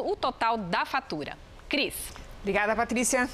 [0.00, 1.36] o total da fatura.
[1.68, 1.94] Cris.
[2.40, 3.28] Obrigada, Patrícia.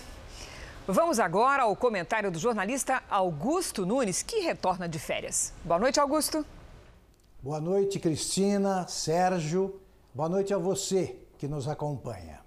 [0.89, 5.53] Vamos agora ao comentário do jornalista Augusto Nunes, que retorna de férias.
[5.65, 6.45] Boa noite, Augusto.
[7.41, 9.81] Boa noite, Cristina, Sérgio.
[10.13, 12.41] Boa noite a você que nos acompanha.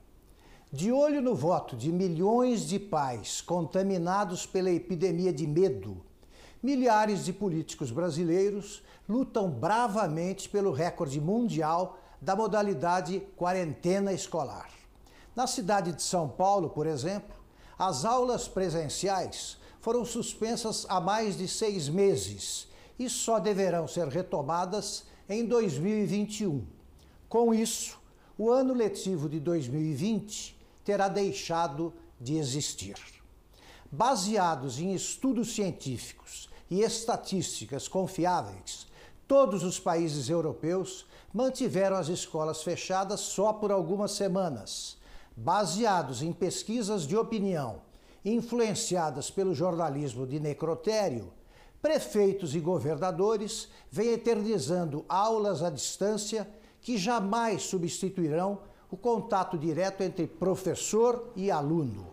[0.73, 6.03] De olho no voto de milhões de pais contaminados pela epidemia de medo,
[6.61, 14.76] milhares de políticos brasileiros lutam bravamente pelo recorde mundial da modalidade quarentena escolar.
[15.37, 17.35] Na cidade de São Paulo, por exemplo,
[17.77, 25.03] as aulas presenciais foram suspensas há mais de seis meses e só deverão ser retomadas
[25.29, 26.65] em 2021.
[27.29, 27.99] Com isso,
[28.35, 32.95] o ano letivo de 2020 terá deixado de existir.
[33.91, 38.87] Baseados em estudos científicos e estatísticas confiáveis,
[39.27, 44.97] todos os países europeus mantiveram as escolas fechadas só por algumas semanas
[45.37, 47.85] baseados em pesquisas de opinião
[48.25, 51.31] influenciadas pelo jornalismo de necrotério,
[51.81, 56.49] prefeitos e governadores vêm eternizando aulas à distância
[56.81, 62.07] que jamais substituirão o contato direto entre professor e aluno.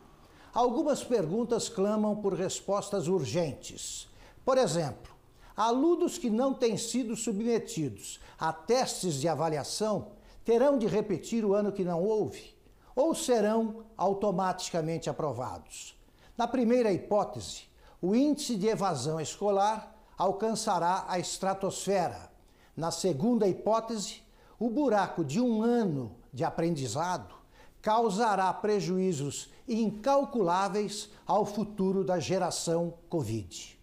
[0.53, 4.07] Algumas perguntas clamam por respostas urgentes.
[4.45, 5.13] Por exemplo,
[5.57, 10.09] alunos que não têm sido submetidos a testes de avaliação
[10.45, 12.54] terão de repetir o ano que não houve?
[12.95, 15.97] Ou serão automaticamente aprovados.
[16.37, 17.65] Na primeira hipótese,
[18.01, 22.31] o índice de evasão escolar alcançará a estratosfera.
[22.77, 24.23] Na segunda hipótese,
[24.59, 27.35] o buraco de um ano de aprendizado
[27.81, 33.74] causará prejuízos incalculáveis ao futuro da geração Covid.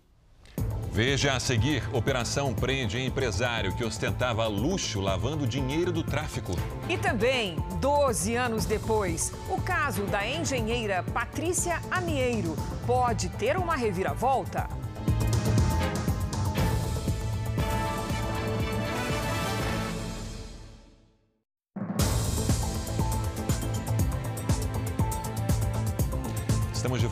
[0.91, 6.51] Veja a seguir: Operação prende empresário que ostentava luxo lavando dinheiro do tráfico.
[6.89, 14.80] E também, 12 anos depois, o caso da engenheira Patrícia Amieiro pode ter uma reviravolta.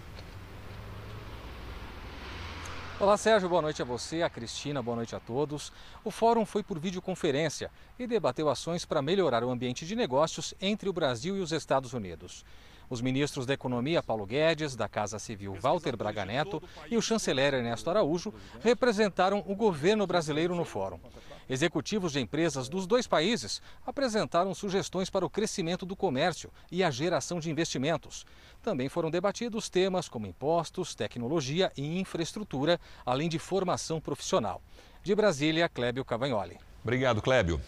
[2.98, 3.48] Olá, Sérgio.
[3.48, 4.82] Boa noite a você, a Cristina.
[4.82, 5.72] Boa noite a todos.
[6.02, 10.88] O fórum foi por videoconferência e debateu ações para melhorar o ambiente de negócios entre
[10.88, 12.44] o Brasil e os Estados Unidos.
[12.88, 17.54] Os ministros da Economia Paulo Guedes, da Casa Civil Walter Braga Neto e o chanceler
[17.54, 20.98] Ernesto Araújo representaram o governo brasileiro no fórum.
[21.48, 26.90] Executivos de empresas dos dois países apresentaram sugestões para o crescimento do comércio e a
[26.90, 28.24] geração de investimentos.
[28.62, 34.62] Também foram debatidos temas como impostos, tecnologia e infraestrutura, além de formação profissional.
[35.02, 36.58] De Brasília, Clébio Cavagnoli.
[36.82, 37.60] Obrigado, Clébio.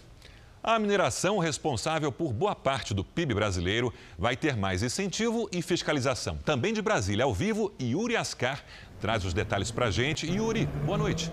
[0.63, 6.39] A mineração, responsável por boa parte do PIB brasileiro, vai ter mais incentivo e fiscalização.
[6.39, 8.65] Também de Brasília, ao vivo, Yuri Ascar
[9.01, 10.27] traz os detalhes para a gente.
[10.27, 11.31] Yuri, boa noite.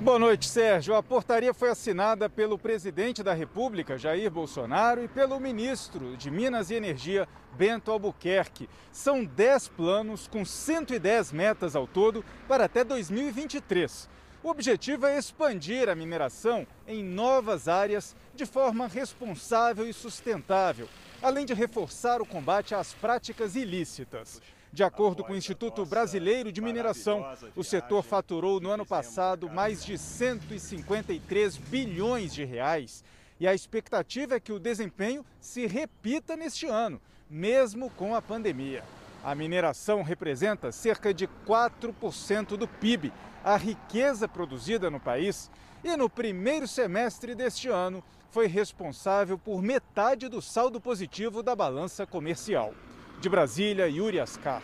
[0.00, 0.94] Boa noite, Sérgio.
[0.94, 6.70] A portaria foi assinada pelo presidente da República, Jair Bolsonaro, e pelo ministro de Minas
[6.70, 8.66] e Energia, Bento Albuquerque.
[8.90, 14.08] São 10 planos com 110 metas ao todo para até 2023.
[14.42, 20.88] O objetivo é expandir a mineração em novas áreas de forma responsável e sustentável,
[21.22, 24.40] além de reforçar o combate às práticas ilícitas.
[24.72, 27.22] De acordo com o Instituto Brasileiro de Mineração,
[27.54, 33.04] o setor faturou no ano passado mais de 153 bilhões de reais.
[33.38, 36.98] E a expectativa é que o desempenho se repita neste ano,
[37.28, 38.82] mesmo com a pandemia.
[39.22, 43.12] A mineração representa cerca de 4% do PIB
[43.44, 45.50] a riqueza produzida no país
[45.82, 52.06] e no primeiro semestre deste ano foi responsável por metade do saldo positivo da balança
[52.06, 52.74] comercial.
[53.20, 54.62] De Brasília, Yuri Ascar.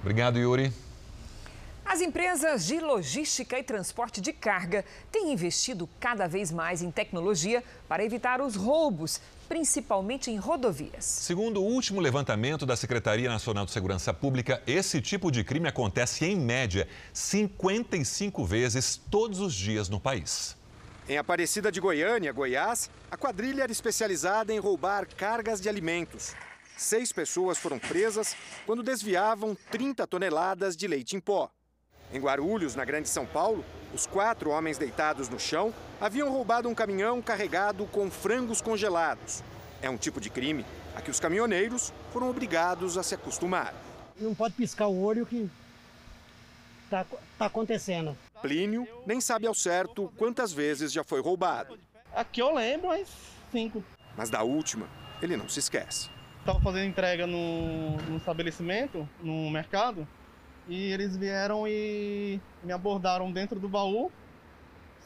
[0.00, 0.72] Obrigado, Yuri.
[1.92, 7.62] As empresas de logística e transporte de carga têm investido cada vez mais em tecnologia
[7.86, 11.04] para evitar os roubos, principalmente em rodovias.
[11.04, 16.24] Segundo o último levantamento da Secretaria Nacional de Segurança Pública, esse tipo de crime acontece
[16.24, 20.56] em média 55 vezes todos os dias no país.
[21.06, 26.34] Em Aparecida de Goiânia, Goiás, a quadrilha era especializada em roubar cargas de alimentos.
[26.74, 31.50] Seis pessoas foram presas quando desviavam 30 toneladas de leite em pó.
[32.12, 36.74] Em Guarulhos, na Grande São Paulo, os quatro homens deitados no chão haviam roubado um
[36.74, 39.42] caminhão carregado com frangos congelados.
[39.80, 43.74] É um tipo de crime a que os caminhoneiros foram obrigados a se acostumar.
[44.20, 45.50] Não pode piscar o olho que
[46.84, 47.06] está
[47.38, 48.16] tá acontecendo.
[48.42, 51.78] Plínio nem sabe ao certo quantas vezes já foi roubado.
[52.14, 53.08] Aqui eu lembro, mas
[53.50, 53.82] cinco.
[54.14, 54.86] Mas da última,
[55.22, 56.10] ele não se esquece.
[56.40, 60.06] Estava fazendo entrega no, no estabelecimento, no mercado,
[60.68, 64.10] e eles vieram e me abordaram dentro do baú,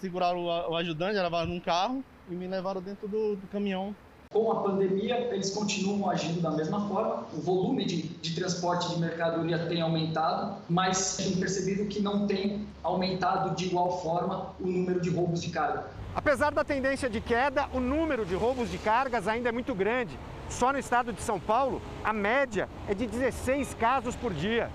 [0.01, 3.95] seguraram o ajudante, levaram num carro e me levaram dentro do, do caminhão.
[4.31, 7.27] Com a pandemia, eles continuam agindo da mesma forma.
[7.33, 12.67] O volume de, de transporte de mercadoria tem aumentado, mas tem percebido que não tem
[12.83, 15.87] aumentado de igual forma o número de roubos de carga.
[16.15, 20.19] Apesar da tendência de queda, o número de roubos de cargas ainda é muito grande.
[20.49, 24.71] Só no estado de São Paulo, a média é de 16 casos por dia.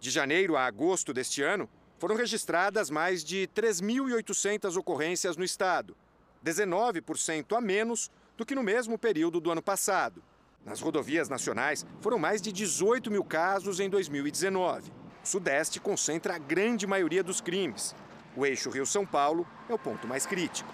[0.00, 1.68] De janeiro a agosto deste ano,
[1.98, 5.96] foram registradas mais de 3.800 ocorrências no estado,
[6.44, 10.22] 19% a menos do que no mesmo período do ano passado.
[10.64, 14.92] Nas rodovias nacionais, foram mais de 18 mil casos em 2019.
[15.24, 17.94] O Sudeste concentra a grande maioria dos crimes.
[18.36, 20.72] O eixo Rio-São Paulo é o ponto mais crítico.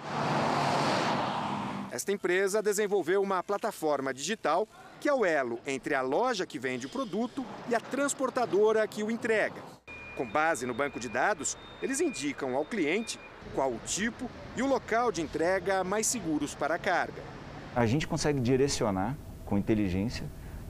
[1.91, 4.68] Esta empresa desenvolveu uma plataforma digital
[5.05, 9.02] que é o elo entre a loja que vende o produto e a transportadora que
[9.02, 9.61] o entrega.
[10.16, 13.20] Com base no banco de dados, eles indicam ao cliente
[13.55, 17.22] qual o tipo e o local de entrega mais seguros para a carga.
[17.76, 20.24] A gente consegue direcionar com inteligência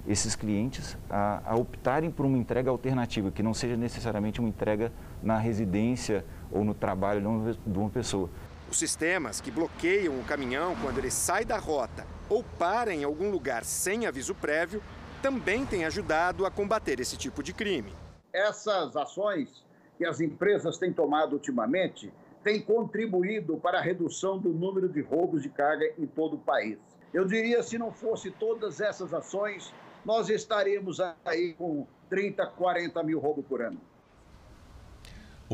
[0.04, 4.90] esses clientes a, a, optarem por uma entrega alternativa, que não seja necessariamente uma entrega
[5.22, 8.28] na residência ou no trabalho de uma pessoa.
[8.74, 13.30] Os sistemas que bloqueiam o caminhão quando ele sai da rota ou para em algum
[13.30, 14.82] lugar sem aviso prévio
[15.22, 17.92] também têm ajudado a combater esse tipo de crime.
[18.32, 19.64] Essas ações
[19.96, 22.12] que as empresas têm tomado ultimamente
[22.42, 26.76] têm contribuído para a redução do número de roubos de carga em todo o país.
[27.12, 29.72] Eu diria, se não fosse todas essas ações,
[30.04, 33.80] nós estaríamos aí com 30, 40 mil roubos por ano.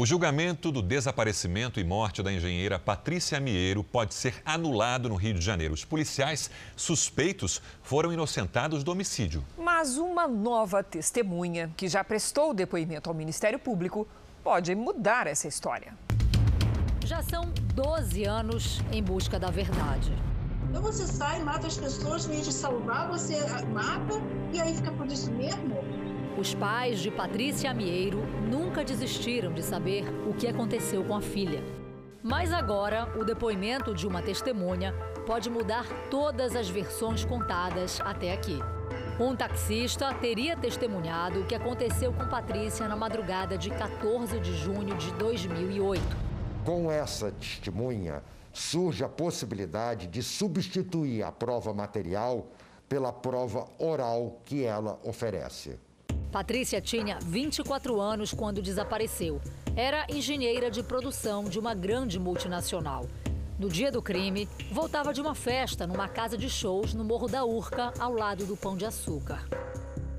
[0.00, 5.34] O julgamento do desaparecimento e morte da engenheira Patrícia Mieiro pode ser anulado no Rio
[5.34, 5.74] de Janeiro.
[5.74, 9.44] Os policiais suspeitos foram inocentados do homicídio.
[9.58, 14.08] Mas uma nova testemunha, que já prestou depoimento ao Ministério Público,
[14.42, 15.92] pode mudar essa história.
[17.04, 20.14] Já são 12 anos em busca da verdade.
[20.70, 24.14] Então você sai, mata as pessoas, em vez de salvar, você mata
[24.50, 26.09] e aí fica por isso mesmo?
[26.40, 31.62] Os pais de Patrícia Amieiro nunca desistiram de saber o que aconteceu com a filha.
[32.22, 34.94] Mas agora, o depoimento de uma testemunha
[35.26, 38.58] pode mudar todas as versões contadas até aqui.
[39.20, 44.96] Um taxista teria testemunhado o que aconteceu com Patrícia na madrugada de 14 de junho
[44.96, 46.00] de 2008.
[46.64, 52.46] Com essa testemunha, surge a possibilidade de substituir a prova material
[52.88, 55.78] pela prova oral que ela oferece.
[56.30, 59.40] Patrícia tinha 24 anos quando desapareceu.
[59.74, 63.06] Era engenheira de produção de uma grande multinacional.
[63.58, 67.44] No dia do crime, voltava de uma festa numa casa de shows no Morro da
[67.44, 69.44] Urca, ao lado do Pão de Açúcar.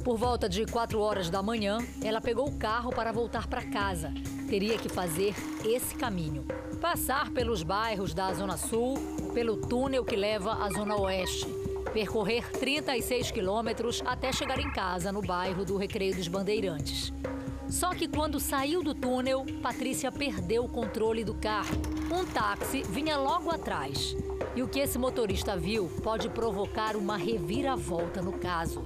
[0.04, 4.12] Por volta de 4 horas da manhã, ela pegou o carro para voltar para casa.
[4.50, 5.34] Teria que fazer
[5.64, 6.46] esse caminho:
[6.82, 8.96] passar pelos bairros da Zona Sul,
[9.34, 11.61] pelo túnel que leva à Zona Oeste
[11.92, 17.14] percorrer 36 quilômetros até chegar em casa, no bairro do Recreio dos Bandeirantes.
[17.70, 21.82] Só que quando saiu do túnel, Patrícia perdeu o controle do carro.
[22.12, 24.16] Um táxi vinha logo atrás.
[24.56, 28.86] E o que esse motorista viu pode provocar uma reviravolta no caso.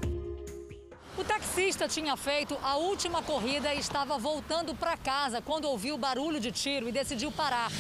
[1.18, 6.39] O taxista tinha feito a última corrida e estava voltando para casa quando ouviu barulho
[6.39, 7.72] de tiro e decidiu parar.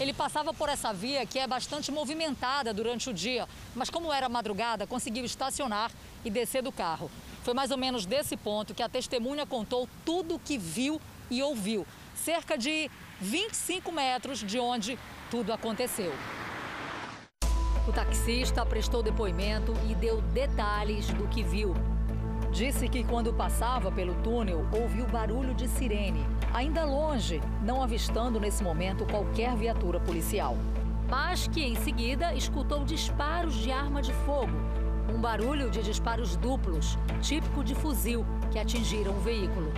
[0.00, 4.28] Ele passava por essa via que é bastante movimentada durante o dia, mas como era
[4.28, 5.90] madrugada, conseguiu estacionar
[6.24, 7.10] e descer do carro.
[7.44, 11.42] Foi mais ou menos desse ponto que a testemunha contou tudo o que viu e
[11.42, 12.90] ouviu, cerca de
[13.20, 14.98] 25 metros de onde
[15.30, 16.12] tudo aconteceu.
[17.86, 21.93] O taxista prestou depoimento e deu detalhes do que viu.
[22.54, 28.62] Disse que quando passava pelo túnel ouviu barulho de sirene, ainda longe, não avistando nesse
[28.62, 30.56] momento qualquer viatura policial.
[31.10, 34.52] Mas que em seguida escutou disparos de arma de fogo,
[35.12, 39.72] um barulho de disparos duplos, típico de fuzil, que atingiram o veículo.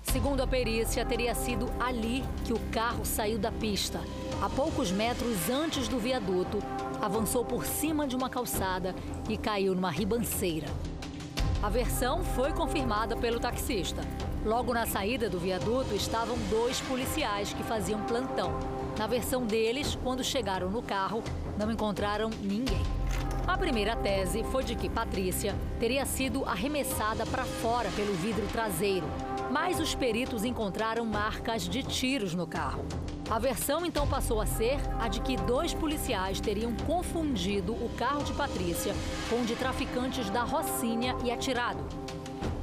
[0.00, 4.00] Segundo a perícia, teria sido ali que o carro saiu da pista.
[4.40, 6.58] A poucos metros antes do viaduto,
[7.02, 8.94] avançou por cima de uma calçada
[9.28, 10.68] e caiu numa ribanceira.
[11.62, 14.00] A versão foi confirmada pelo taxista.
[14.46, 18.58] Logo na saída do viaduto estavam dois policiais que faziam plantão.
[18.98, 21.22] Na versão deles, quando chegaram no carro,
[21.58, 22.82] não encontraram ninguém.
[23.46, 29.06] A primeira tese foi de que Patrícia teria sido arremessada para fora pelo vidro traseiro,
[29.50, 32.84] mas os peritos encontraram marcas de tiros no carro.
[33.28, 38.22] A versão então passou a ser a de que dois policiais teriam confundido o carro
[38.22, 38.94] de Patrícia
[39.28, 41.84] com o de traficantes da Rocinha e atirado.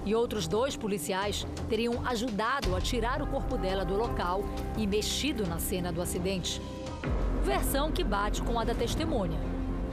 [0.06, 4.44] E outros dois policiais teriam ajudado a tirar o corpo dela do local
[4.78, 6.62] e mexido na cena do acidente.
[7.44, 9.40] Versão que bate com a da testemunha.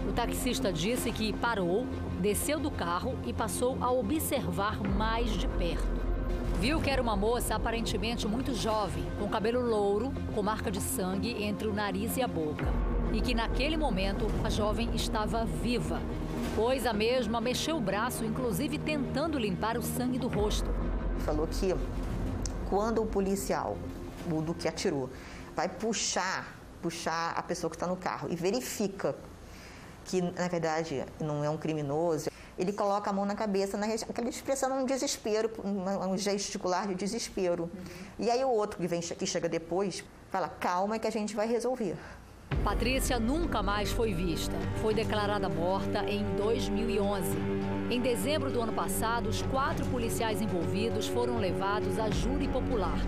[0.09, 1.87] O taxista disse que parou,
[2.21, 6.04] desceu do carro e passou a observar mais de perto.
[6.61, 11.43] Viu que era uma moça aparentemente muito jovem, com cabelo louro, com marca de sangue
[11.43, 12.67] entre o nariz e a boca.
[13.13, 16.01] E que naquele momento a jovem estava viva,
[16.57, 20.71] pois a mesma mexeu o braço, inclusive tentando limpar o sangue do rosto.
[21.21, 21.75] Falou que
[22.71, 23.77] quando o policial,
[24.31, 25.11] o do que atirou,
[25.55, 29.15] vai puxar, puxar a pessoa que está no carro e verifica
[30.05, 34.29] que na verdade não é um criminoso, ele coloca a mão na cabeça, na, aquela
[34.29, 37.65] expressão um desespero, um gesticular de desespero.
[37.65, 37.71] Uhum.
[38.19, 41.47] E aí o outro que, vem, que chega depois fala, calma que a gente vai
[41.47, 41.97] resolver.
[42.63, 44.55] Patrícia nunca mais foi vista.
[44.81, 47.29] Foi declarada morta em 2011.
[47.91, 52.99] Em dezembro do ano passado, os quatro policiais envolvidos foram levados a júri popular.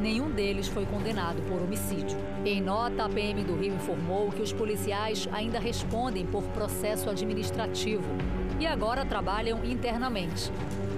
[0.00, 2.18] Nenhum deles foi condenado por homicídio.
[2.44, 8.08] Em nota, a PM do Rio informou que os policiais ainda respondem por processo administrativo
[8.62, 10.52] e agora trabalham internamente.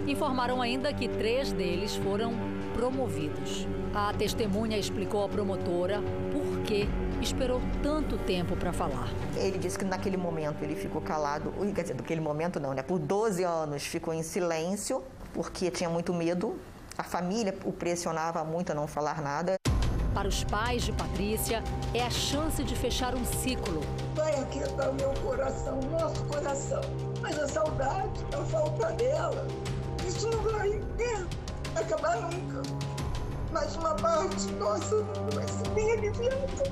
[0.06, 2.34] Informaram ainda que três deles foram
[2.74, 3.66] promovidos.
[3.94, 6.86] A testemunha explicou à promotora por que
[7.22, 9.08] esperou tanto tempo para falar.
[9.34, 12.82] Ele disse que naquele momento ele ficou calado, quer dizer, naquele momento não, né?
[12.82, 15.02] Por 12 anos ficou em silêncio,
[15.32, 16.58] porque tinha muito medo.
[16.98, 19.54] A família o pressionava muito a não falar nada.
[20.14, 21.60] Para os pais de Patrícia,
[21.92, 23.80] é a chance de fechar um ciclo.
[24.14, 26.80] Vai aquietar o meu coração, nosso coração.
[27.20, 29.44] Mas a saudade, a falta dela,
[30.06, 32.62] isso não vai é, acabar nunca.
[33.50, 35.02] Mas uma parte nossa
[35.32, 36.62] vai ser bem aliviada.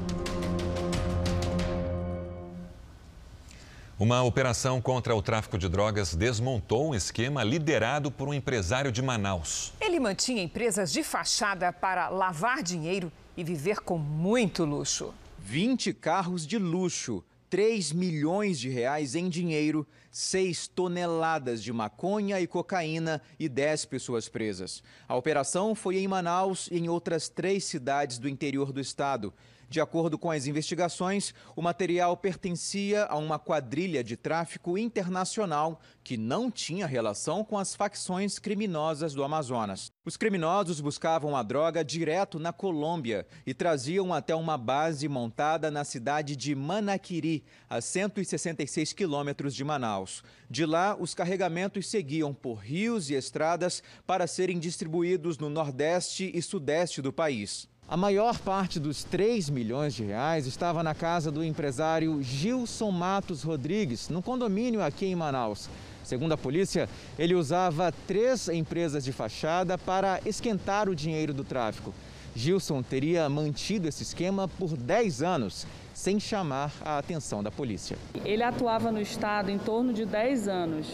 [3.98, 9.02] Uma operação contra o tráfico de drogas desmontou um esquema liderado por um empresário de
[9.02, 9.72] Manaus.
[9.80, 15.14] Ele mantinha empresas de fachada para lavar dinheiro e viver com muito luxo.
[15.38, 22.46] 20 carros de luxo, 3 milhões de reais em dinheiro, 6 toneladas de maconha e
[22.46, 24.82] cocaína e 10 pessoas presas.
[25.08, 29.32] A operação foi em Manaus e em outras três cidades do interior do estado.
[29.72, 36.18] De acordo com as investigações, o material pertencia a uma quadrilha de tráfico internacional que
[36.18, 39.90] não tinha relação com as facções criminosas do Amazonas.
[40.04, 45.84] Os criminosos buscavam a droga direto na Colômbia e traziam até uma base montada na
[45.84, 50.22] cidade de Manaquiri, a 166 quilômetros de Manaus.
[50.50, 56.42] De lá, os carregamentos seguiam por rios e estradas para serem distribuídos no nordeste e
[56.42, 57.71] sudeste do país.
[57.92, 63.42] A maior parte dos 3 milhões de reais estava na casa do empresário Gilson Matos
[63.42, 65.68] Rodrigues, no condomínio aqui em Manaus.
[66.02, 66.88] Segundo a polícia,
[67.18, 71.92] ele usava três empresas de fachada para esquentar o dinheiro do tráfico.
[72.34, 77.98] Gilson teria mantido esse esquema por 10 anos, sem chamar a atenção da polícia.
[78.24, 80.86] Ele atuava no estado em torno de 10 anos.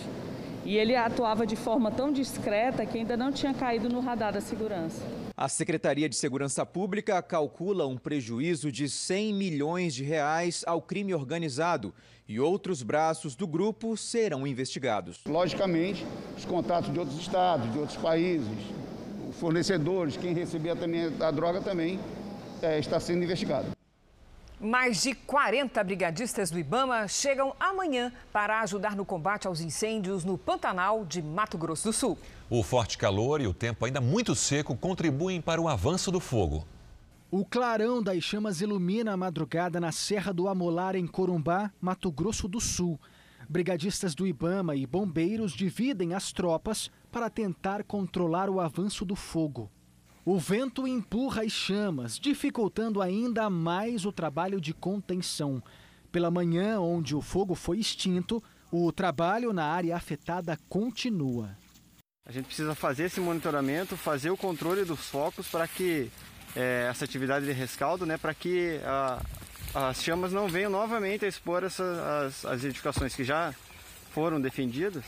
[0.65, 4.41] E ele atuava de forma tão discreta que ainda não tinha caído no radar da
[4.41, 5.01] segurança.
[5.41, 11.15] A Secretaria de Segurança Pública calcula um prejuízo de 100 milhões de reais ao crime
[11.15, 11.95] organizado
[12.27, 15.21] e outros braços do grupo serão investigados.
[15.29, 16.05] Logicamente,
[16.37, 18.49] os contatos de outros estados, de outros países,
[19.35, 22.01] fornecedores, quem recebia também a droga também
[22.61, 23.78] é, está sendo investigado.
[24.61, 30.37] Mais de 40 brigadistas do Ibama chegam amanhã para ajudar no combate aos incêndios no
[30.37, 32.19] Pantanal de Mato Grosso do Sul.
[32.51, 36.67] O forte calor e o tempo ainda muito seco contribuem para o avanço do fogo.
[37.31, 42.49] O clarão das chamas ilumina a madrugada na Serra do Amolar, em Corumbá, Mato Grosso
[42.49, 42.99] do Sul.
[43.49, 49.71] Brigadistas do Ibama e bombeiros dividem as tropas para tentar controlar o avanço do fogo.
[50.31, 55.63] O vento empurra as chamas, dificultando ainda mais o trabalho de contenção.
[56.13, 61.57] Pela manhã, onde o fogo foi extinto, o trabalho na área afetada continua.
[62.27, 66.11] A gente precisa fazer esse monitoramento, fazer o controle dos focos para que
[66.55, 69.23] é, essa atividade de rescaldo, né, para que a,
[69.75, 73.55] as chamas não venham novamente a expor essa, as, as edificações que já
[74.13, 75.05] foram defendidas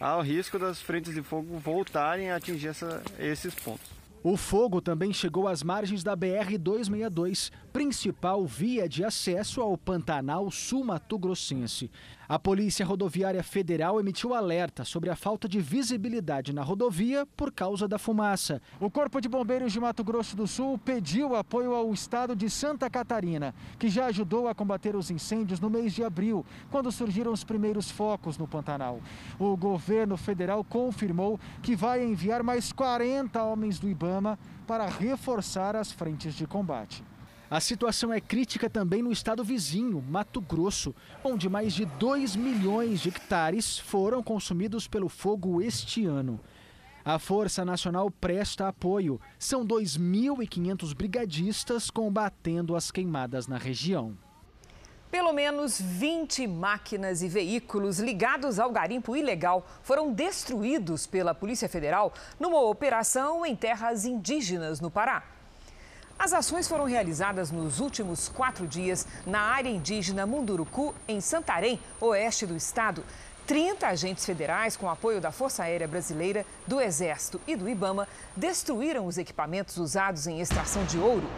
[0.00, 3.95] ao risco das frentes de fogo voltarem a atingir essa, esses pontos.
[4.28, 11.16] O fogo também chegou às margens da BR-262, principal via de acesso ao Pantanal Sul-Mato
[11.16, 11.88] Grossense.
[12.28, 17.86] A Polícia Rodoviária Federal emitiu alerta sobre a falta de visibilidade na rodovia por causa
[17.86, 18.60] da fumaça.
[18.80, 22.90] O Corpo de Bombeiros de Mato Grosso do Sul pediu apoio ao estado de Santa
[22.90, 27.44] Catarina, que já ajudou a combater os incêndios no mês de abril, quando surgiram os
[27.44, 29.00] primeiros focos no Pantanal.
[29.38, 35.92] O governo federal confirmou que vai enviar mais 40 homens do Ibama para reforçar as
[35.92, 37.04] frentes de combate.
[37.48, 40.92] A situação é crítica também no estado vizinho, Mato Grosso,
[41.22, 46.40] onde mais de 2 milhões de hectares foram consumidos pelo fogo este ano.
[47.04, 49.20] A Força Nacional presta apoio.
[49.38, 54.18] São 2.500 brigadistas combatendo as queimadas na região.
[55.08, 62.12] Pelo menos 20 máquinas e veículos ligados ao garimpo ilegal foram destruídos pela Polícia Federal
[62.40, 65.35] numa operação em terras indígenas no Pará.
[66.18, 72.46] As ações foram realizadas nos últimos quatro dias na área indígena Munduruku, em Santarém, oeste
[72.46, 73.04] do estado.
[73.46, 79.06] 30 agentes federais, com apoio da Força Aérea Brasileira, do Exército e do Ibama, destruíram
[79.06, 81.28] os equipamentos usados em extração de ouro.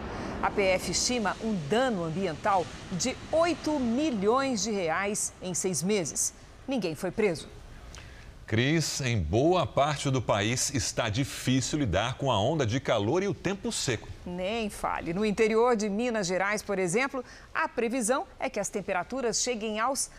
[0.41, 6.33] A PF estima um dano ambiental de 8 milhões de reais em seis meses.
[6.67, 7.47] Ninguém foi preso.
[8.49, 13.27] Cris, em boa parte do país está difícil lidar com a onda de calor e
[13.27, 14.09] o tempo seco.
[14.25, 15.13] Nem fale.
[15.13, 17.23] No interior de Minas Gerais, por exemplo,
[17.53, 20.09] a previsão é que as temperaturas cheguem aos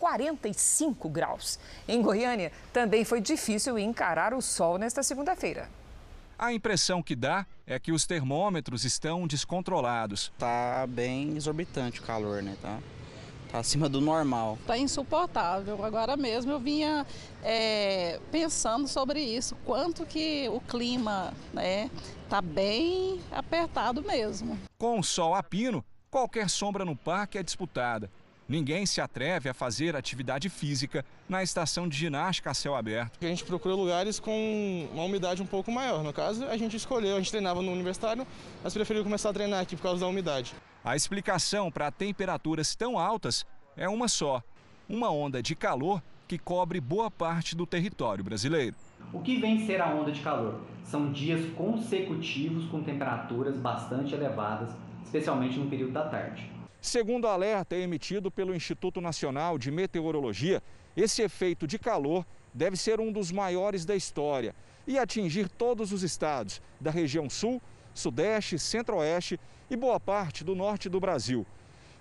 [0.00, 1.58] 45 graus.
[1.86, 5.68] Em Goiânia, também foi difícil encarar o sol nesta segunda-feira.
[6.38, 10.32] A impressão que dá é que os termômetros estão descontrolados.
[10.38, 12.56] Tá bem exorbitante o calor, né?
[12.62, 13.03] Tá Tá
[13.54, 14.58] acima do normal.
[14.66, 15.82] Tá insuportável.
[15.84, 17.06] Agora mesmo eu vinha
[17.42, 21.90] é, pensando sobre isso, quanto que o clima, né,
[22.28, 24.58] tá bem apertado mesmo.
[24.78, 28.10] Com o sol a pino, qualquer sombra no parque é disputada.
[28.46, 33.18] Ninguém se atreve a fazer atividade física na estação de ginástica a céu aberto.
[33.22, 36.02] A gente procura lugares com uma umidade um pouco maior.
[36.02, 38.26] No caso, a gente escolheu, a gente treinava no universitário,
[38.62, 40.54] mas preferiu começar a treinar aqui por causa da umidade.
[40.84, 44.42] A explicação para temperaturas tão altas é uma só:
[44.86, 48.76] uma onda de calor que cobre boa parte do território brasileiro.
[49.10, 50.60] O que vem ser a onda de calor?
[50.84, 56.50] São dias consecutivos com temperaturas bastante elevadas, especialmente no período da tarde.
[56.82, 60.62] Segundo o alerta emitido pelo Instituto Nacional de Meteorologia,
[60.94, 64.54] esse efeito de calor deve ser um dos maiores da história
[64.86, 67.62] e atingir todos os estados da região sul,
[67.94, 69.38] sudeste, centro-oeste
[69.70, 71.46] e boa parte do norte do Brasil.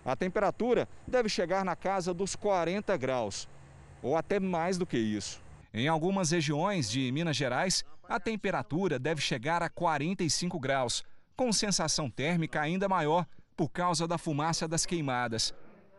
[0.04, 3.48] A temperatura deve chegar na casa dos 40 graus,
[4.02, 5.42] ou até mais do que isso.
[5.74, 11.04] Em algumas regiões de Minas Gerais, a temperatura deve chegar a 45 graus,
[11.36, 13.26] com sensação térmica ainda maior
[13.56, 15.54] por causa da fumaça das queimadas.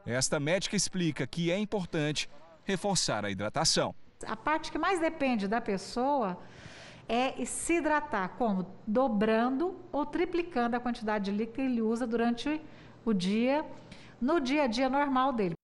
[0.07, 2.29] Esta médica explica que é importante
[2.65, 3.95] reforçar a hidratação.
[4.27, 6.39] A parte que mais depende da pessoa
[7.09, 12.61] é se hidratar, como dobrando ou triplicando a quantidade de líquido que ele usa durante
[13.05, 13.65] o dia,
[14.21, 15.55] no dia a dia normal dele.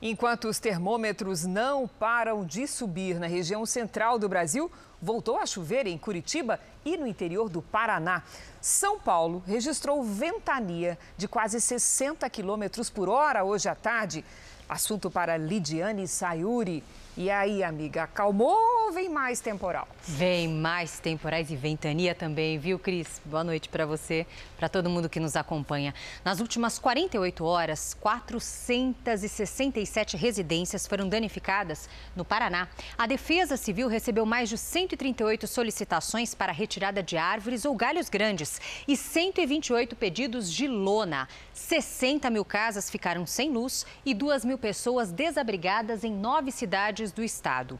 [0.00, 4.70] Enquanto os termômetros não param de subir na região central do Brasil,
[5.00, 8.22] voltou a chover em Curitiba e no interior do Paraná.
[8.60, 14.24] São Paulo registrou ventania de quase 60 quilômetros por hora hoje à tarde.
[14.68, 16.82] Assunto para Lidiane Sayuri.
[17.16, 19.86] E aí, amiga, acalmou ou vem mais temporal?
[20.02, 23.22] Vem mais temporais e ventania também, viu, Cris?
[23.24, 25.94] Boa noite para você, para todo mundo que nos acompanha.
[26.24, 32.66] Nas últimas 48 horas, 467 residências foram danificadas no Paraná.
[32.98, 38.60] A Defesa Civil recebeu mais de 138 solicitações para retirada de árvores ou galhos grandes
[38.88, 41.28] e 128 pedidos de lona.
[41.52, 47.22] 60 mil casas ficaram sem luz e 2 mil pessoas desabrigadas em nove cidades do
[47.22, 47.78] estado.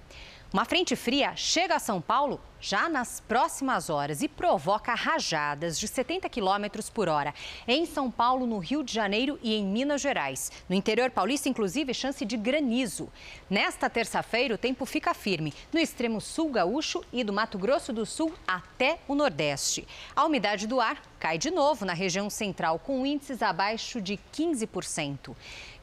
[0.53, 5.87] Uma frente fria chega a São Paulo já nas próximas horas e provoca rajadas de
[5.87, 7.35] 70 km por hora
[7.69, 10.51] em São Paulo, no Rio de Janeiro e em Minas Gerais.
[10.67, 13.13] No interior paulista, inclusive, chance de granizo.
[13.51, 18.07] Nesta terça-feira, o tempo fica firme no extremo sul gaúcho e do Mato Grosso do
[18.07, 19.87] Sul até o Nordeste.
[20.17, 25.35] A umidade do ar cai de novo na região central, com índices abaixo de 15%.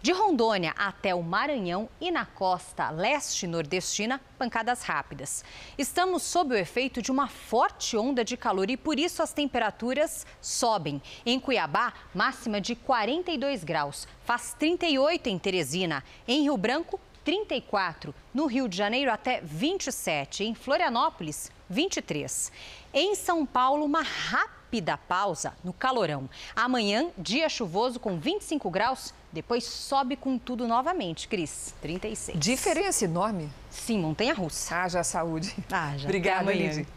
[0.02, 5.44] De Rondônia até o Maranhão e na costa leste nordestina, pancadas rápidas.
[5.78, 6.71] Estamos sob o efeito
[7.02, 11.02] de uma forte onda de calor e por isso as temperaturas sobem.
[11.26, 16.02] Em Cuiabá, máxima de 42 graus, faz 38 em Teresina.
[16.26, 18.16] Em Rio Branco, 34.
[18.34, 20.46] No Rio de Janeiro, até 27.
[20.46, 22.52] Em Florianópolis, 23.
[22.94, 26.30] Em São Paulo, uma rápida pausa no calorão.
[26.56, 31.28] Amanhã, dia chuvoso com 25 graus, depois sobe com tudo novamente.
[31.28, 32.38] Cris, 36.
[32.38, 33.50] Diferença enorme.
[33.70, 34.76] Sim, montanha russa.
[34.76, 35.56] Haja saúde.
[35.72, 36.06] Haja.
[36.06, 36.88] Obrigada, Lidy.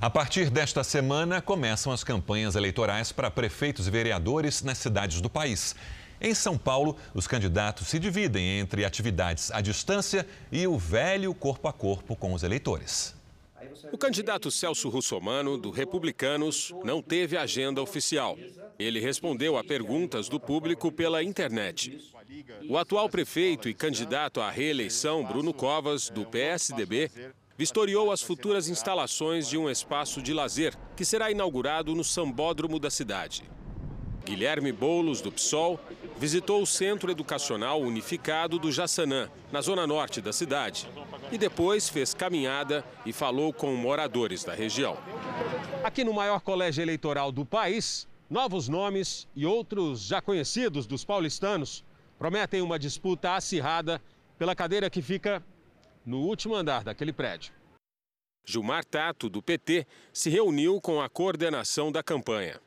[0.00, 5.30] A partir desta semana, começam as campanhas eleitorais para prefeitos e vereadores nas cidades do
[5.30, 5.76] país.
[6.20, 11.68] Em São Paulo, os candidatos se dividem entre atividades à distância e o velho corpo
[11.68, 13.14] a corpo com os eleitores.
[13.92, 18.38] O candidato Celso Russomano, do Republicanos, não teve agenda oficial.
[18.78, 21.98] Ele respondeu a perguntas do público pela internet.
[22.70, 27.10] O atual prefeito e candidato à reeleição, Bruno Covas, do PSDB,
[27.56, 32.90] vistoriou as futuras instalações de um espaço de lazer que será inaugurado no sambódromo da
[32.90, 33.44] cidade.
[34.24, 35.78] Guilherme Boulos, do PSOL,
[36.16, 40.88] visitou o Centro Educacional Unificado do Jaçanã, na zona norte da cidade,
[41.32, 44.98] e depois fez caminhada e falou com moradores da região.
[45.82, 51.82] Aqui no maior colégio eleitoral do país, novos nomes e outros já conhecidos dos paulistanos
[52.18, 54.00] prometem uma disputa acirrada
[54.38, 55.42] pela cadeira que fica
[56.04, 57.52] no último andar daquele prédio.
[58.44, 62.60] Gilmar Tato, do PT, se reuniu com a coordenação da campanha.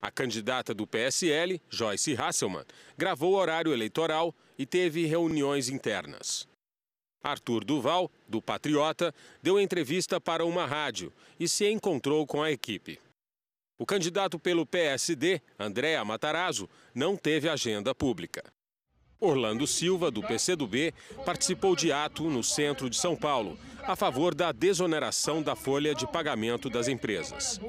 [0.00, 2.64] A candidata do PSL, Joyce Hasselmann,
[2.96, 6.47] gravou horário eleitoral e teve reuniões internas.
[7.22, 12.98] Arthur Duval, do Patriota, deu entrevista para uma rádio e se encontrou com a equipe.
[13.78, 18.42] O candidato pelo PSD, Andréa Matarazzo, não teve agenda pública.
[19.20, 20.94] Orlando Silva, do PCdoB,
[21.24, 26.06] participou de ato no centro de São Paulo, a favor da desoneração da folha de
[26.06, 27.60] pagamento das empresas.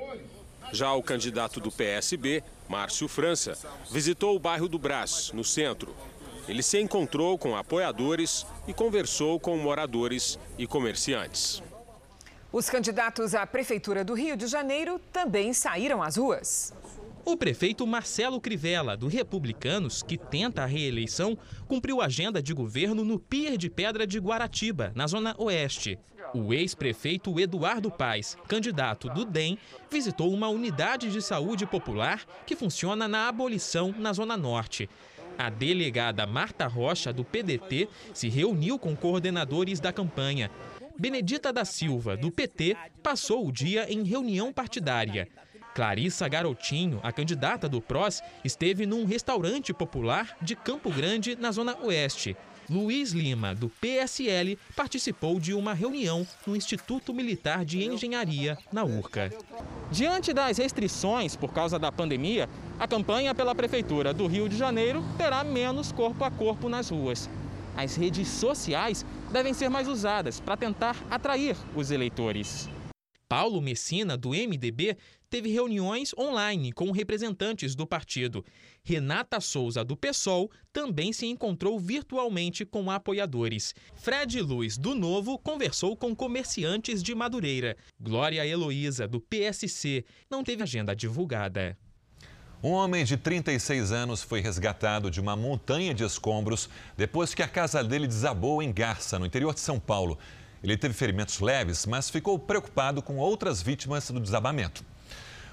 [0.71, 3.57] Já o candidato do PSB, Márcio França,
[3.89, 5.95] visitou o bairro do Brás, no centro.
[6.49, 11.61] Ele se encontrou com apoiadores e conversou com moradores e comerciantes.
[12.51, 16.73] Os candidatos à Prefeitura do Rio de Janeiro também saíram às ruas.
[17.23, 21.37] O prefeito Marcelo Crivella, do Republicanos, que tenta a reeleição,
[21.67, 25.99] cumpriu agenda de governo no Pier de Pedra de Guaratiba, na Zona Oeste.
[26.33, 29.59] O ex-prefeito Eduardo Paes, candidato do DEM,
[29.91, 34.89] visitou uma unidade de saúde popular que funciona na abolição na Zona Norte.
[35.39, 40.51] A delegada Marta Rocha, do PDT, se reuniu com coordenadores da campanha.
[40.97, 45.29] Benedita da Silva, do PT, passou o dia em reunião partidária.
[45.73, 51.77] Clarissa Garotinho, a candidata do PROS, esteve num restaurante popular de Campo Grande, na Zona
[51.85, 52.35] Oeste.
[52.69, 59.31] Luiz Lima, do PSL, participou de uma reunião no Instituto Militar de Engenharia, na URCA.
[59.91, 62.47] Diante das restrições por causa da pandemia,
[62.79, 67.27] a campanha pela Prefeitura do Rio de Janeiro terá menos corpo a corpo nas ruas.
[67.75, 72.69] As redes sociais devem ser mais usadas para tentar atrair os eleitores.
[73.27, 74.97] Paulo Messina, do MDB,
[75.29, 78.43] teve reuniões online com representantes do partido.
[78.83, 83.75] Renata Souza, do PSOL, também se encontrou virtualmente com apoiadores.
[83.95, 87.77] Fred Luz, do Novo, conversou com comerciantes de Madureira.
[87.99, 91.77] Glória Heloísa, do PSC, não teve agenda divulgada.
[92.61, 97.47] Um homem de 36 anos foi resgatado de uma montanha de escombros depois que a
[97.47, 100.19] casa dele desabou em Garça, no interior de São Paulo.
[100.61, 104.83] Ele teve ferimentos leves, mas ficou preocupado com outras vítimas do desabamento.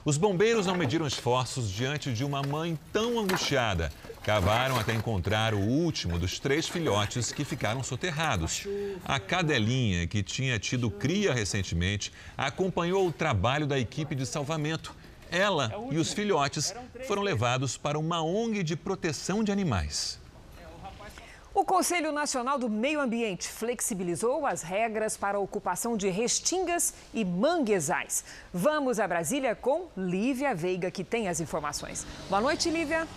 [0.06, 3.90] Os bombeiros não mediram esforços diante de uma mãe tão angustiada.
[4.22, 8.68] Cavaram até encontrar o último dos três filhotes que ficaram soterrados.
[9.04, 14.94] A cadelinha, que tinha tido cria recentemente, acompanhou o trabalho da equipe de salvamento.
[15.28, 16.72] Ela e os filhotes
[17.08, 20.20] foram levados para uma ONG de proteção de animais.
[21.56, 27.24] O Conselho Nacional do Meio Ambiente flexibilizou as regras para a ocupação de restingas e
[27.24, 28.22] manguezais.
[28.52, 32.06] Vamos a Brasília com Lívia Veiga, que tem as informações.
[32.28, 33.08] Boa noite, Lívia.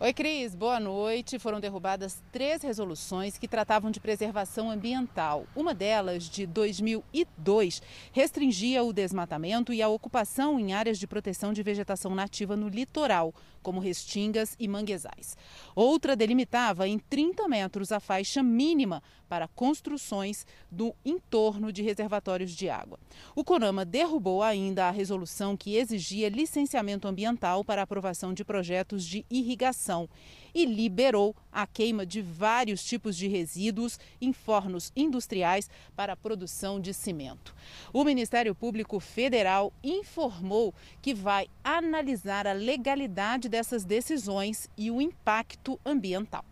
[0.00, 1.40] Oi, Cris, boa noite.
[1.40, 5.44] Foram derrubadas três resoluções que tratavam de preservação ambiental.
[5.56, 11.64] Uma delas, de 2002, restringia o desmatamento e a ocupação em áreas de proteção de
[11.64, 15.36] vegetação nativa no litoral, como restingas e manguezais.
[15.74, 22.68] Outra delimitava em 30 metros a faixa mínima para construções do entorno de reservatórios de
[22.68, 22.98] água.
[23.34, 29.24] O CONAMA derrubou ainda a resolução que exigia licenciamento ambiental para aprovação de projetos de
[29.30, 30.08] irrigação
[30.54, 36.80] e liberou a queima de vários tipos de resíduos em fornos industriais para a produção
[36.80, 37.54] de cimento.
[37.92, 45.78] O Ministério Público Federal informou que vai analisar a legalidade dessas decisões e o impacto
[45.84, 46.44] ambiental.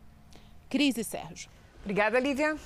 [0.69, 1.51] Crise Sérgio.
[1.83, 2.57] Obrigada, Lívia.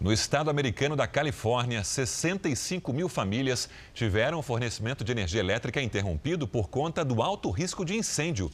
[0.00, 6.46] No estado americano da Califórnia, 65 mil famílias tiveram o fornecimento de energia elétrica interrompido
[6.46, 8.48] por conta do alto risco de incêndio.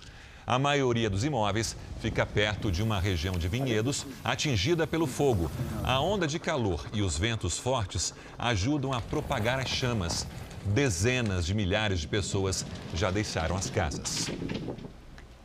[0.47, 5.51] A maioria dos imóveis fica perto de uma região de vinhedos atingida pelo fogo.
[5.83, 10.27] A onda de calor e os ventos fortes ajudam a propagar as chamas.
[10.67, 12.65] Dezenas de milhares de pessoas
[12.95, 14.29] já deixaram as casas.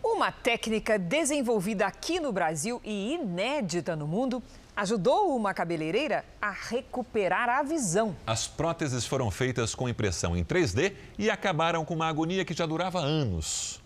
[0.04, 4.43] Uma técnica desenvolvida aqui no Brasil e inédita no mundo
[4.76, 8.16] ajudou uma cabeleireira a recuperar a visão.
[8.28, 12.66] As próteses foram feitas com impressão em 3D e acabaram com uma agonia que já
[12.66, 13.82] durava anos.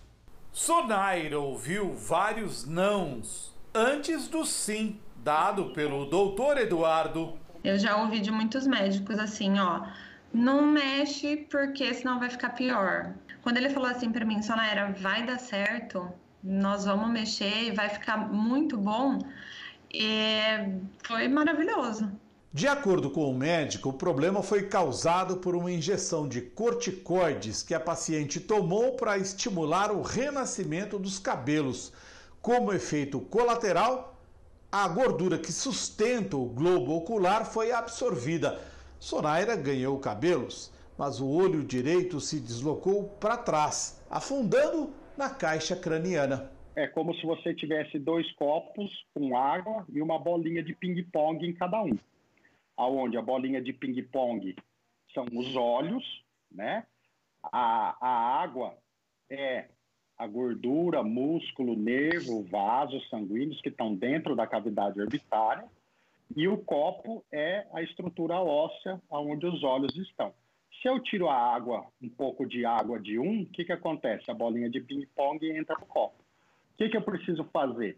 [0.54, 7.40] Sonaira ouviu vários nãos antes do sim dado pelo doutor Eduardo.
[7.64, 9.88] Eu já ouvi de muitos médicos assim, ó,
[10.32, 13.16] não mexe porque senão vai ficar pior.
[13.42, 16.08] Quando ele falou assim para mim, Sonaira, vai dar certo,
[16.44, 19.18] nós vamos mexer e vai ficar muito bom,
[19.92, 20.22] e
[21.04, 22.12] foi maravilhoso.
[22.56, 27.74] De acordo com o médico, o problema foi causado por uma injeção de corticoides que
[27.74, 31.92] a paciente tomou para estimular o renascimento dos cabelos.
[32.44, 34.22] Como efeito colateral,
[34.72, 38.62] a gordura que sustenta o globo ocular foi absorvida.
[39.00, 46.52] Sonaira ganhou cabelos, mas o olho direito se deslocou para trás, afundando na caixa craniana.
[46.76, 51.54] É como se você tivesse dois copos com água e uma bolinha de ping-pong em
[51.54, 51.98] cada um.
[52.76, 54.56] Aonde a bolinha de ping-pong
[55.14, 56.04] são os olhos,
[56.52, 56.86] né?
[57.44, 58.78] A, a água
[59.30, 59.70] é
[60.18, 65.66] a gordura, músculo, nervo, vasos sanguíneos que estão dentro da cavidade orbitária.
[66.36, 70.34] E o copo é a estrutura óssea onde os olhos estão.
[70.82, 74.30] Se eu tiro a água, um pouco de água de um, o que, que acontece?
[74.30, 76.22] A bolinha de ping-pong entra no copo.
[76.74, 77.98] O que, que eu preciso fazer?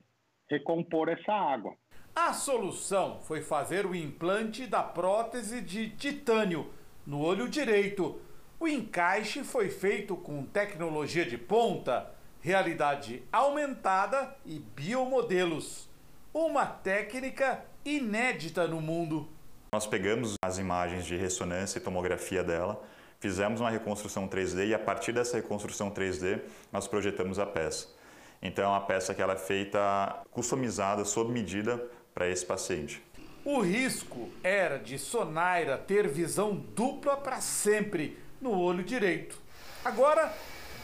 [0.50, 1.76] Recompor essa água.
[2.16, 6.72] A solução foi fazer o implante da prótese de titânio
[7.06, 8.18] no olho direito.
[8.58, 12.10] O encaixe foi feito com tecnologia de ponta,
[12.40, 15.90] realidade aumentada e biomodelos.
[16.34, 19.28] Uma técnica inédita no mundo.
[19.74, 22.82] Nós pegamos as imagens de ressonância e tomografia dela,
[23.20, 26.40] fizemos uma reconstrução 3D e a partir dessa reconstrução 3D
[26.72, 27.94] nós projetamos a peça.
[28.42, 31.84] Então, a peça que ela é feita customizada, sob medida
[32.16, 33.04] para esse paciente.
[33.44, 39.40] O risco era de Sonaira ter visão dupla para sempre no olho direito.
[39.84, 40.34] Agora,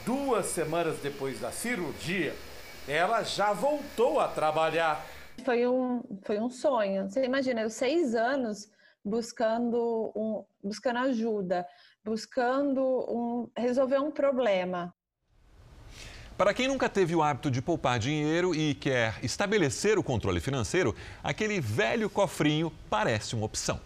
[0.06, 2.36] duas semanas depois da cirurgia,
[2.88, 5.04] ela já voltou a trabalhar.
[5.46, 7.10] Foi um, foi um sonho.
[7.10, 8.70] Você imagina, eu seis anos
[9.04, 11.66] buscando, um, buscando ajuda,
[12.04, 14.94] buscando um, resolver um problema.
[16.42, 20.96] Para quem nunca teve o hábito de poupar dinheiro e quer estabelecer o controle financeiro,
[21.24, 23.80] aquele velho cofrinho parece uma opção.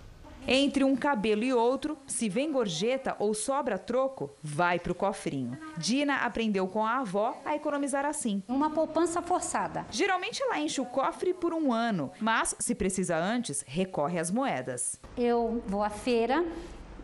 [0.48, 5.58] Entre um cabelo e outro, se vem gorjeta ou sobra troco, vai para o cofrinho.
[5.78, 8.42] Dina aprendeu com a avó a economizar assim.
[8.48, 9.86] Uma poupança forçada.
[9.92, 14.98] Geralmente ela enche o cofre por um ano, mas se precisa antes, recorre às moedas.
[15.18, 16.42] Eu vou à feira,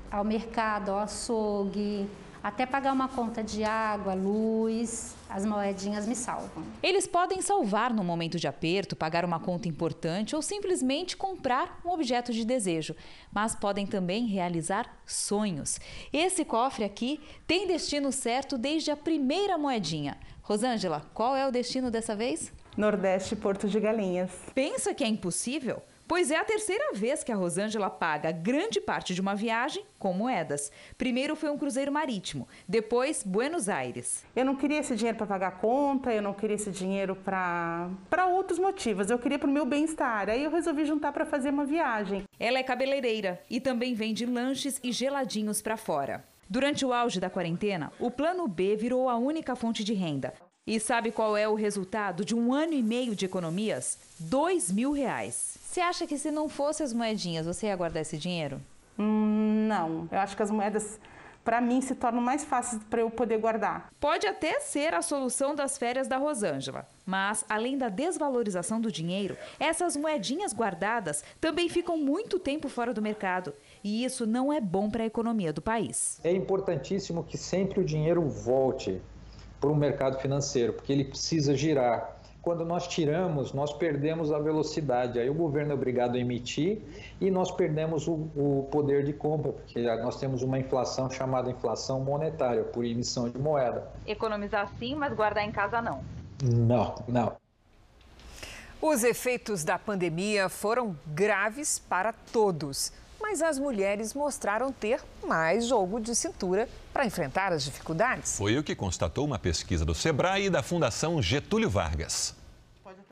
[0.09, 2.07] ao mercado, ao açougue,
[2.41, 6.63] até pagar uma conta de água, luz, as moedinhas me salvam.
[6.83, 11.89] Eles podem salvar no momento de aperto, pagar uma conta importante ou simplesmente comprar um
[11.89, 12.95] objeto de desejo,
[13.33, 15.79] mas podem também realizar sonhos.
[16.11, 20.17] Esse cofre aqui tem destino certo desde a primeira moedinha.
[20.41, 22.51] Rosângela, qual é o destino dessa vez?
[22.75, 24.31] Nordeste Porto de Galinhas.
[24.53, 25.81] Pensa que é impossível?
[26.07, 30.13] Pois é a terceira vez que a Rosângela paga grande parte de uma viagem com
[30.13, 30.71] moedas.
[30.97, 34.25] Primeiro foi um cruzeiro marítimo, depois Buenos Aires.
[34.35, 38.59] Eu não queria esse dinheiro para pagar conta, eu não queria esse dinheiro para outros
[38.59, 40.29] motivos, eu queria para o meu bem-estar.
[40.29, 42.23] Aí eu resolvi juntar para fazer uma viagem.
[42.39, 46.23] Ela é cabeleireira e também vende lanches e geladinhos para fora.
[46.49, 50.33] Durante o auge da quarentena, o Plano B virou a única fonte de renda.
[50.67, 53.97] E sabe qual é o resultado de um ano e meio de economias?
[54.19, 55.57] Dois mil reais.
[55.59, 58.61] Você acha que se não fosse as moedinhas, você ia guardar esse dinheiro?
[58.97, 60.07] Hum, não.
[60.11, 60.99] Eu acho que as moedas,
[61.43, 63.89] para mim, se tornam mais fáceis para eu poder guardar.
[63.99, 66.85] Pode até ser a solução das férias da Rosângela.
[67.07, 73.01] Mas, além da desvalorização do dinheiro, essas moedinhas guardadas também ficam muito tempo fora do
[73.01, 73.51] mercado.
[73.83, 76.19] E isso não é bom para a economia do país.
[76.23, 79.01] É importantíssimo que sempre o dinheiro volte
[79.61, 85.19] para o mercado financeiro, porque ele precisa girar quando nós tiramos, nós perdemos a velocidade.
[85.19, 86.81] Aí o governo é obrigado a emitir
[87.19, 91.99] e nós perdemos o, o, poder de compra, porque nós temos uma inflação chamada inflação
[91.99, 93.87] monetária, por emissão de moeda.
[94.07, 96.03] Economizar sim, mas guardar em casa não.
[96.43, 97.33] Não, não.
[98.81, 102.91] Os efeitos da pandemia foram graves para todos,
[103.21, 108.37] mas as mulheres mostraram ter mais jogo de cintura para enfrentar as dificuldades.
[108.37, 112.35] Foi o que constatou uma pesquisa do Sebrae e da Fundação Getúlio Vargas.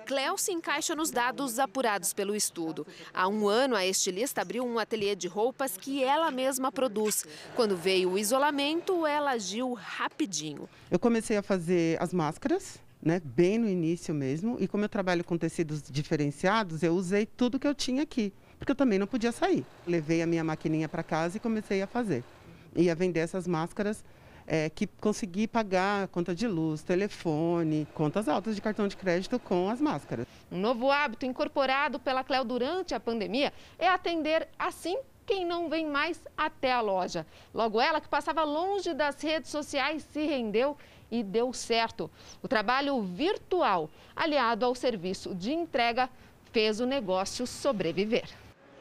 [0.05, 2.87] Cléo se encaixa nos dados apurados pelo estudo.
[3.13, 7.23] Há um ano, a estilista abriu um ateliê de roupas que ela mesma produz.
[7.55, 10.67] Quando veio o isolamento, ela agiu rapidinho.
[10.89, 15.23] Eu comecei a fazer as máscaras, né, bem no início mesmo, e como eu trabalho
[15.23, 19.31] com tecidos diferenciados, eu usei tudo que eu tinha aqui, porque eu também não podia
[19.31, 19.65] sair.
[19.87, 22.23] Levei a minha maquininha para casa e comecei a fazer.
[22.75, 24.03] Ia vender essas máscaras
[24.45, 29.69] é, que consegui pagar conta de luz, telefone, contas altas de cartão de crédito com
[29.69, 30.27] as máscaras.
[30.51, 35.85] Um novo hábito incorporado pela Cléo durante a pandemia é atender assim quem não vem
[35.85, 37.27] mais até a loja.
[37.53, 40.75] Logo ela, que passava longe das redes sociais, se rendeu
[41.11, 42.09] e deu certo.
[42.41, 46.09] O trabalho virtual, aliado ao serviço de entrega,
[46.51, 48.27] fez o negócio sobreviver.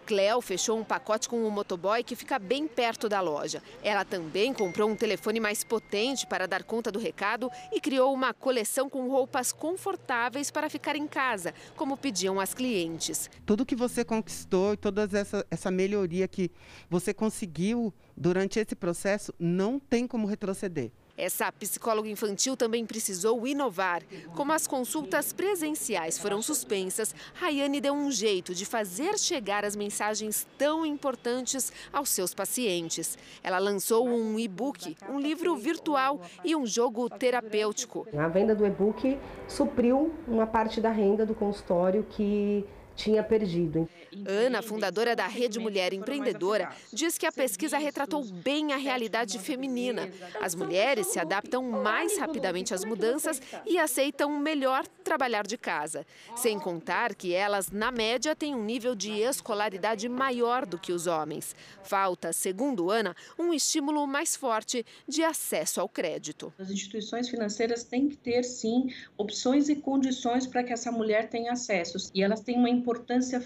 [0.09, 3.63] Cleo fechou um pacote com um motoboy que fica bem perto da loja.
[3.83, 8.33] Ela também comprou um telefone mais potente para dar conta do recado e criou uma
[8.33, 13.29] coleção com roupas confortáveis para ficar em casa, como pediam as clientes.
[13.45, 16.51] Tudo que você conquistou e toda essa, essa melhoria que
[16.89, 20.91] você conseguiu durante esse processo não tem como retroceder.
[21.19, 24.03] Essa psicóloga infantil também precisou inovar.
[24.37, 30.47] Como as consultas presenciais foram suspensas, Rayane deu um jeito de fazer chegar as mensagens
[30.57, 33.19] tão importantes aos seus pacientes.
[33.43, 38.07] Ela lançou um e-book, um livro virtual e um jogo terapêutico.
[38.17, 42.65] A venda do e-book supriu uma parte da renda do consultório que
[42.95, 43.89] tinha perdido.
[44.27, 50.11] Ana, fundadora da Rede Mulher Empreendedora, diz que a pesquisa retratou bem a realidade feminina.
[50.41, 56.07] As mulheres se adaptam mais rapidamente às mudanças e aceitam melhor trabalhar de casa.
[56.37, 61.07] Sem contar que elas, na média, têm um nível de escolaridade maior do que os
[61.07, 61.55] homens.
[61.83, 66.53] Falta, segundo Ana, um estímulo mais forte de acesso ao crédito.
[66.59, 71.53] As instituições financeiras têm que ter, sim, opções e condições para que essa mulher tenha
[71.53, 72.11] acesso.
[72.15, 73.41] E elas têm uma importância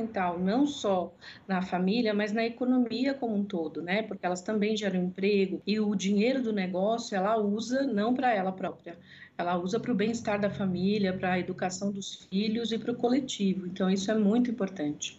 [0.00, 1.12] fundamental, não só
[1.46, 4.02] na família, mas na economia como um todo, né?
[4.02, 8.52] Porque elas também geram emprego e o dinheiro do negócio ela usa não para ela
[8.52, 8.96] própria,
[9.36, 12.96] ela usa para o bem-estar da família, para a educação dos filhos e para o
[12.96, 13.66] coletivo.
[13.66, 15.18] Então, isso é muito importante.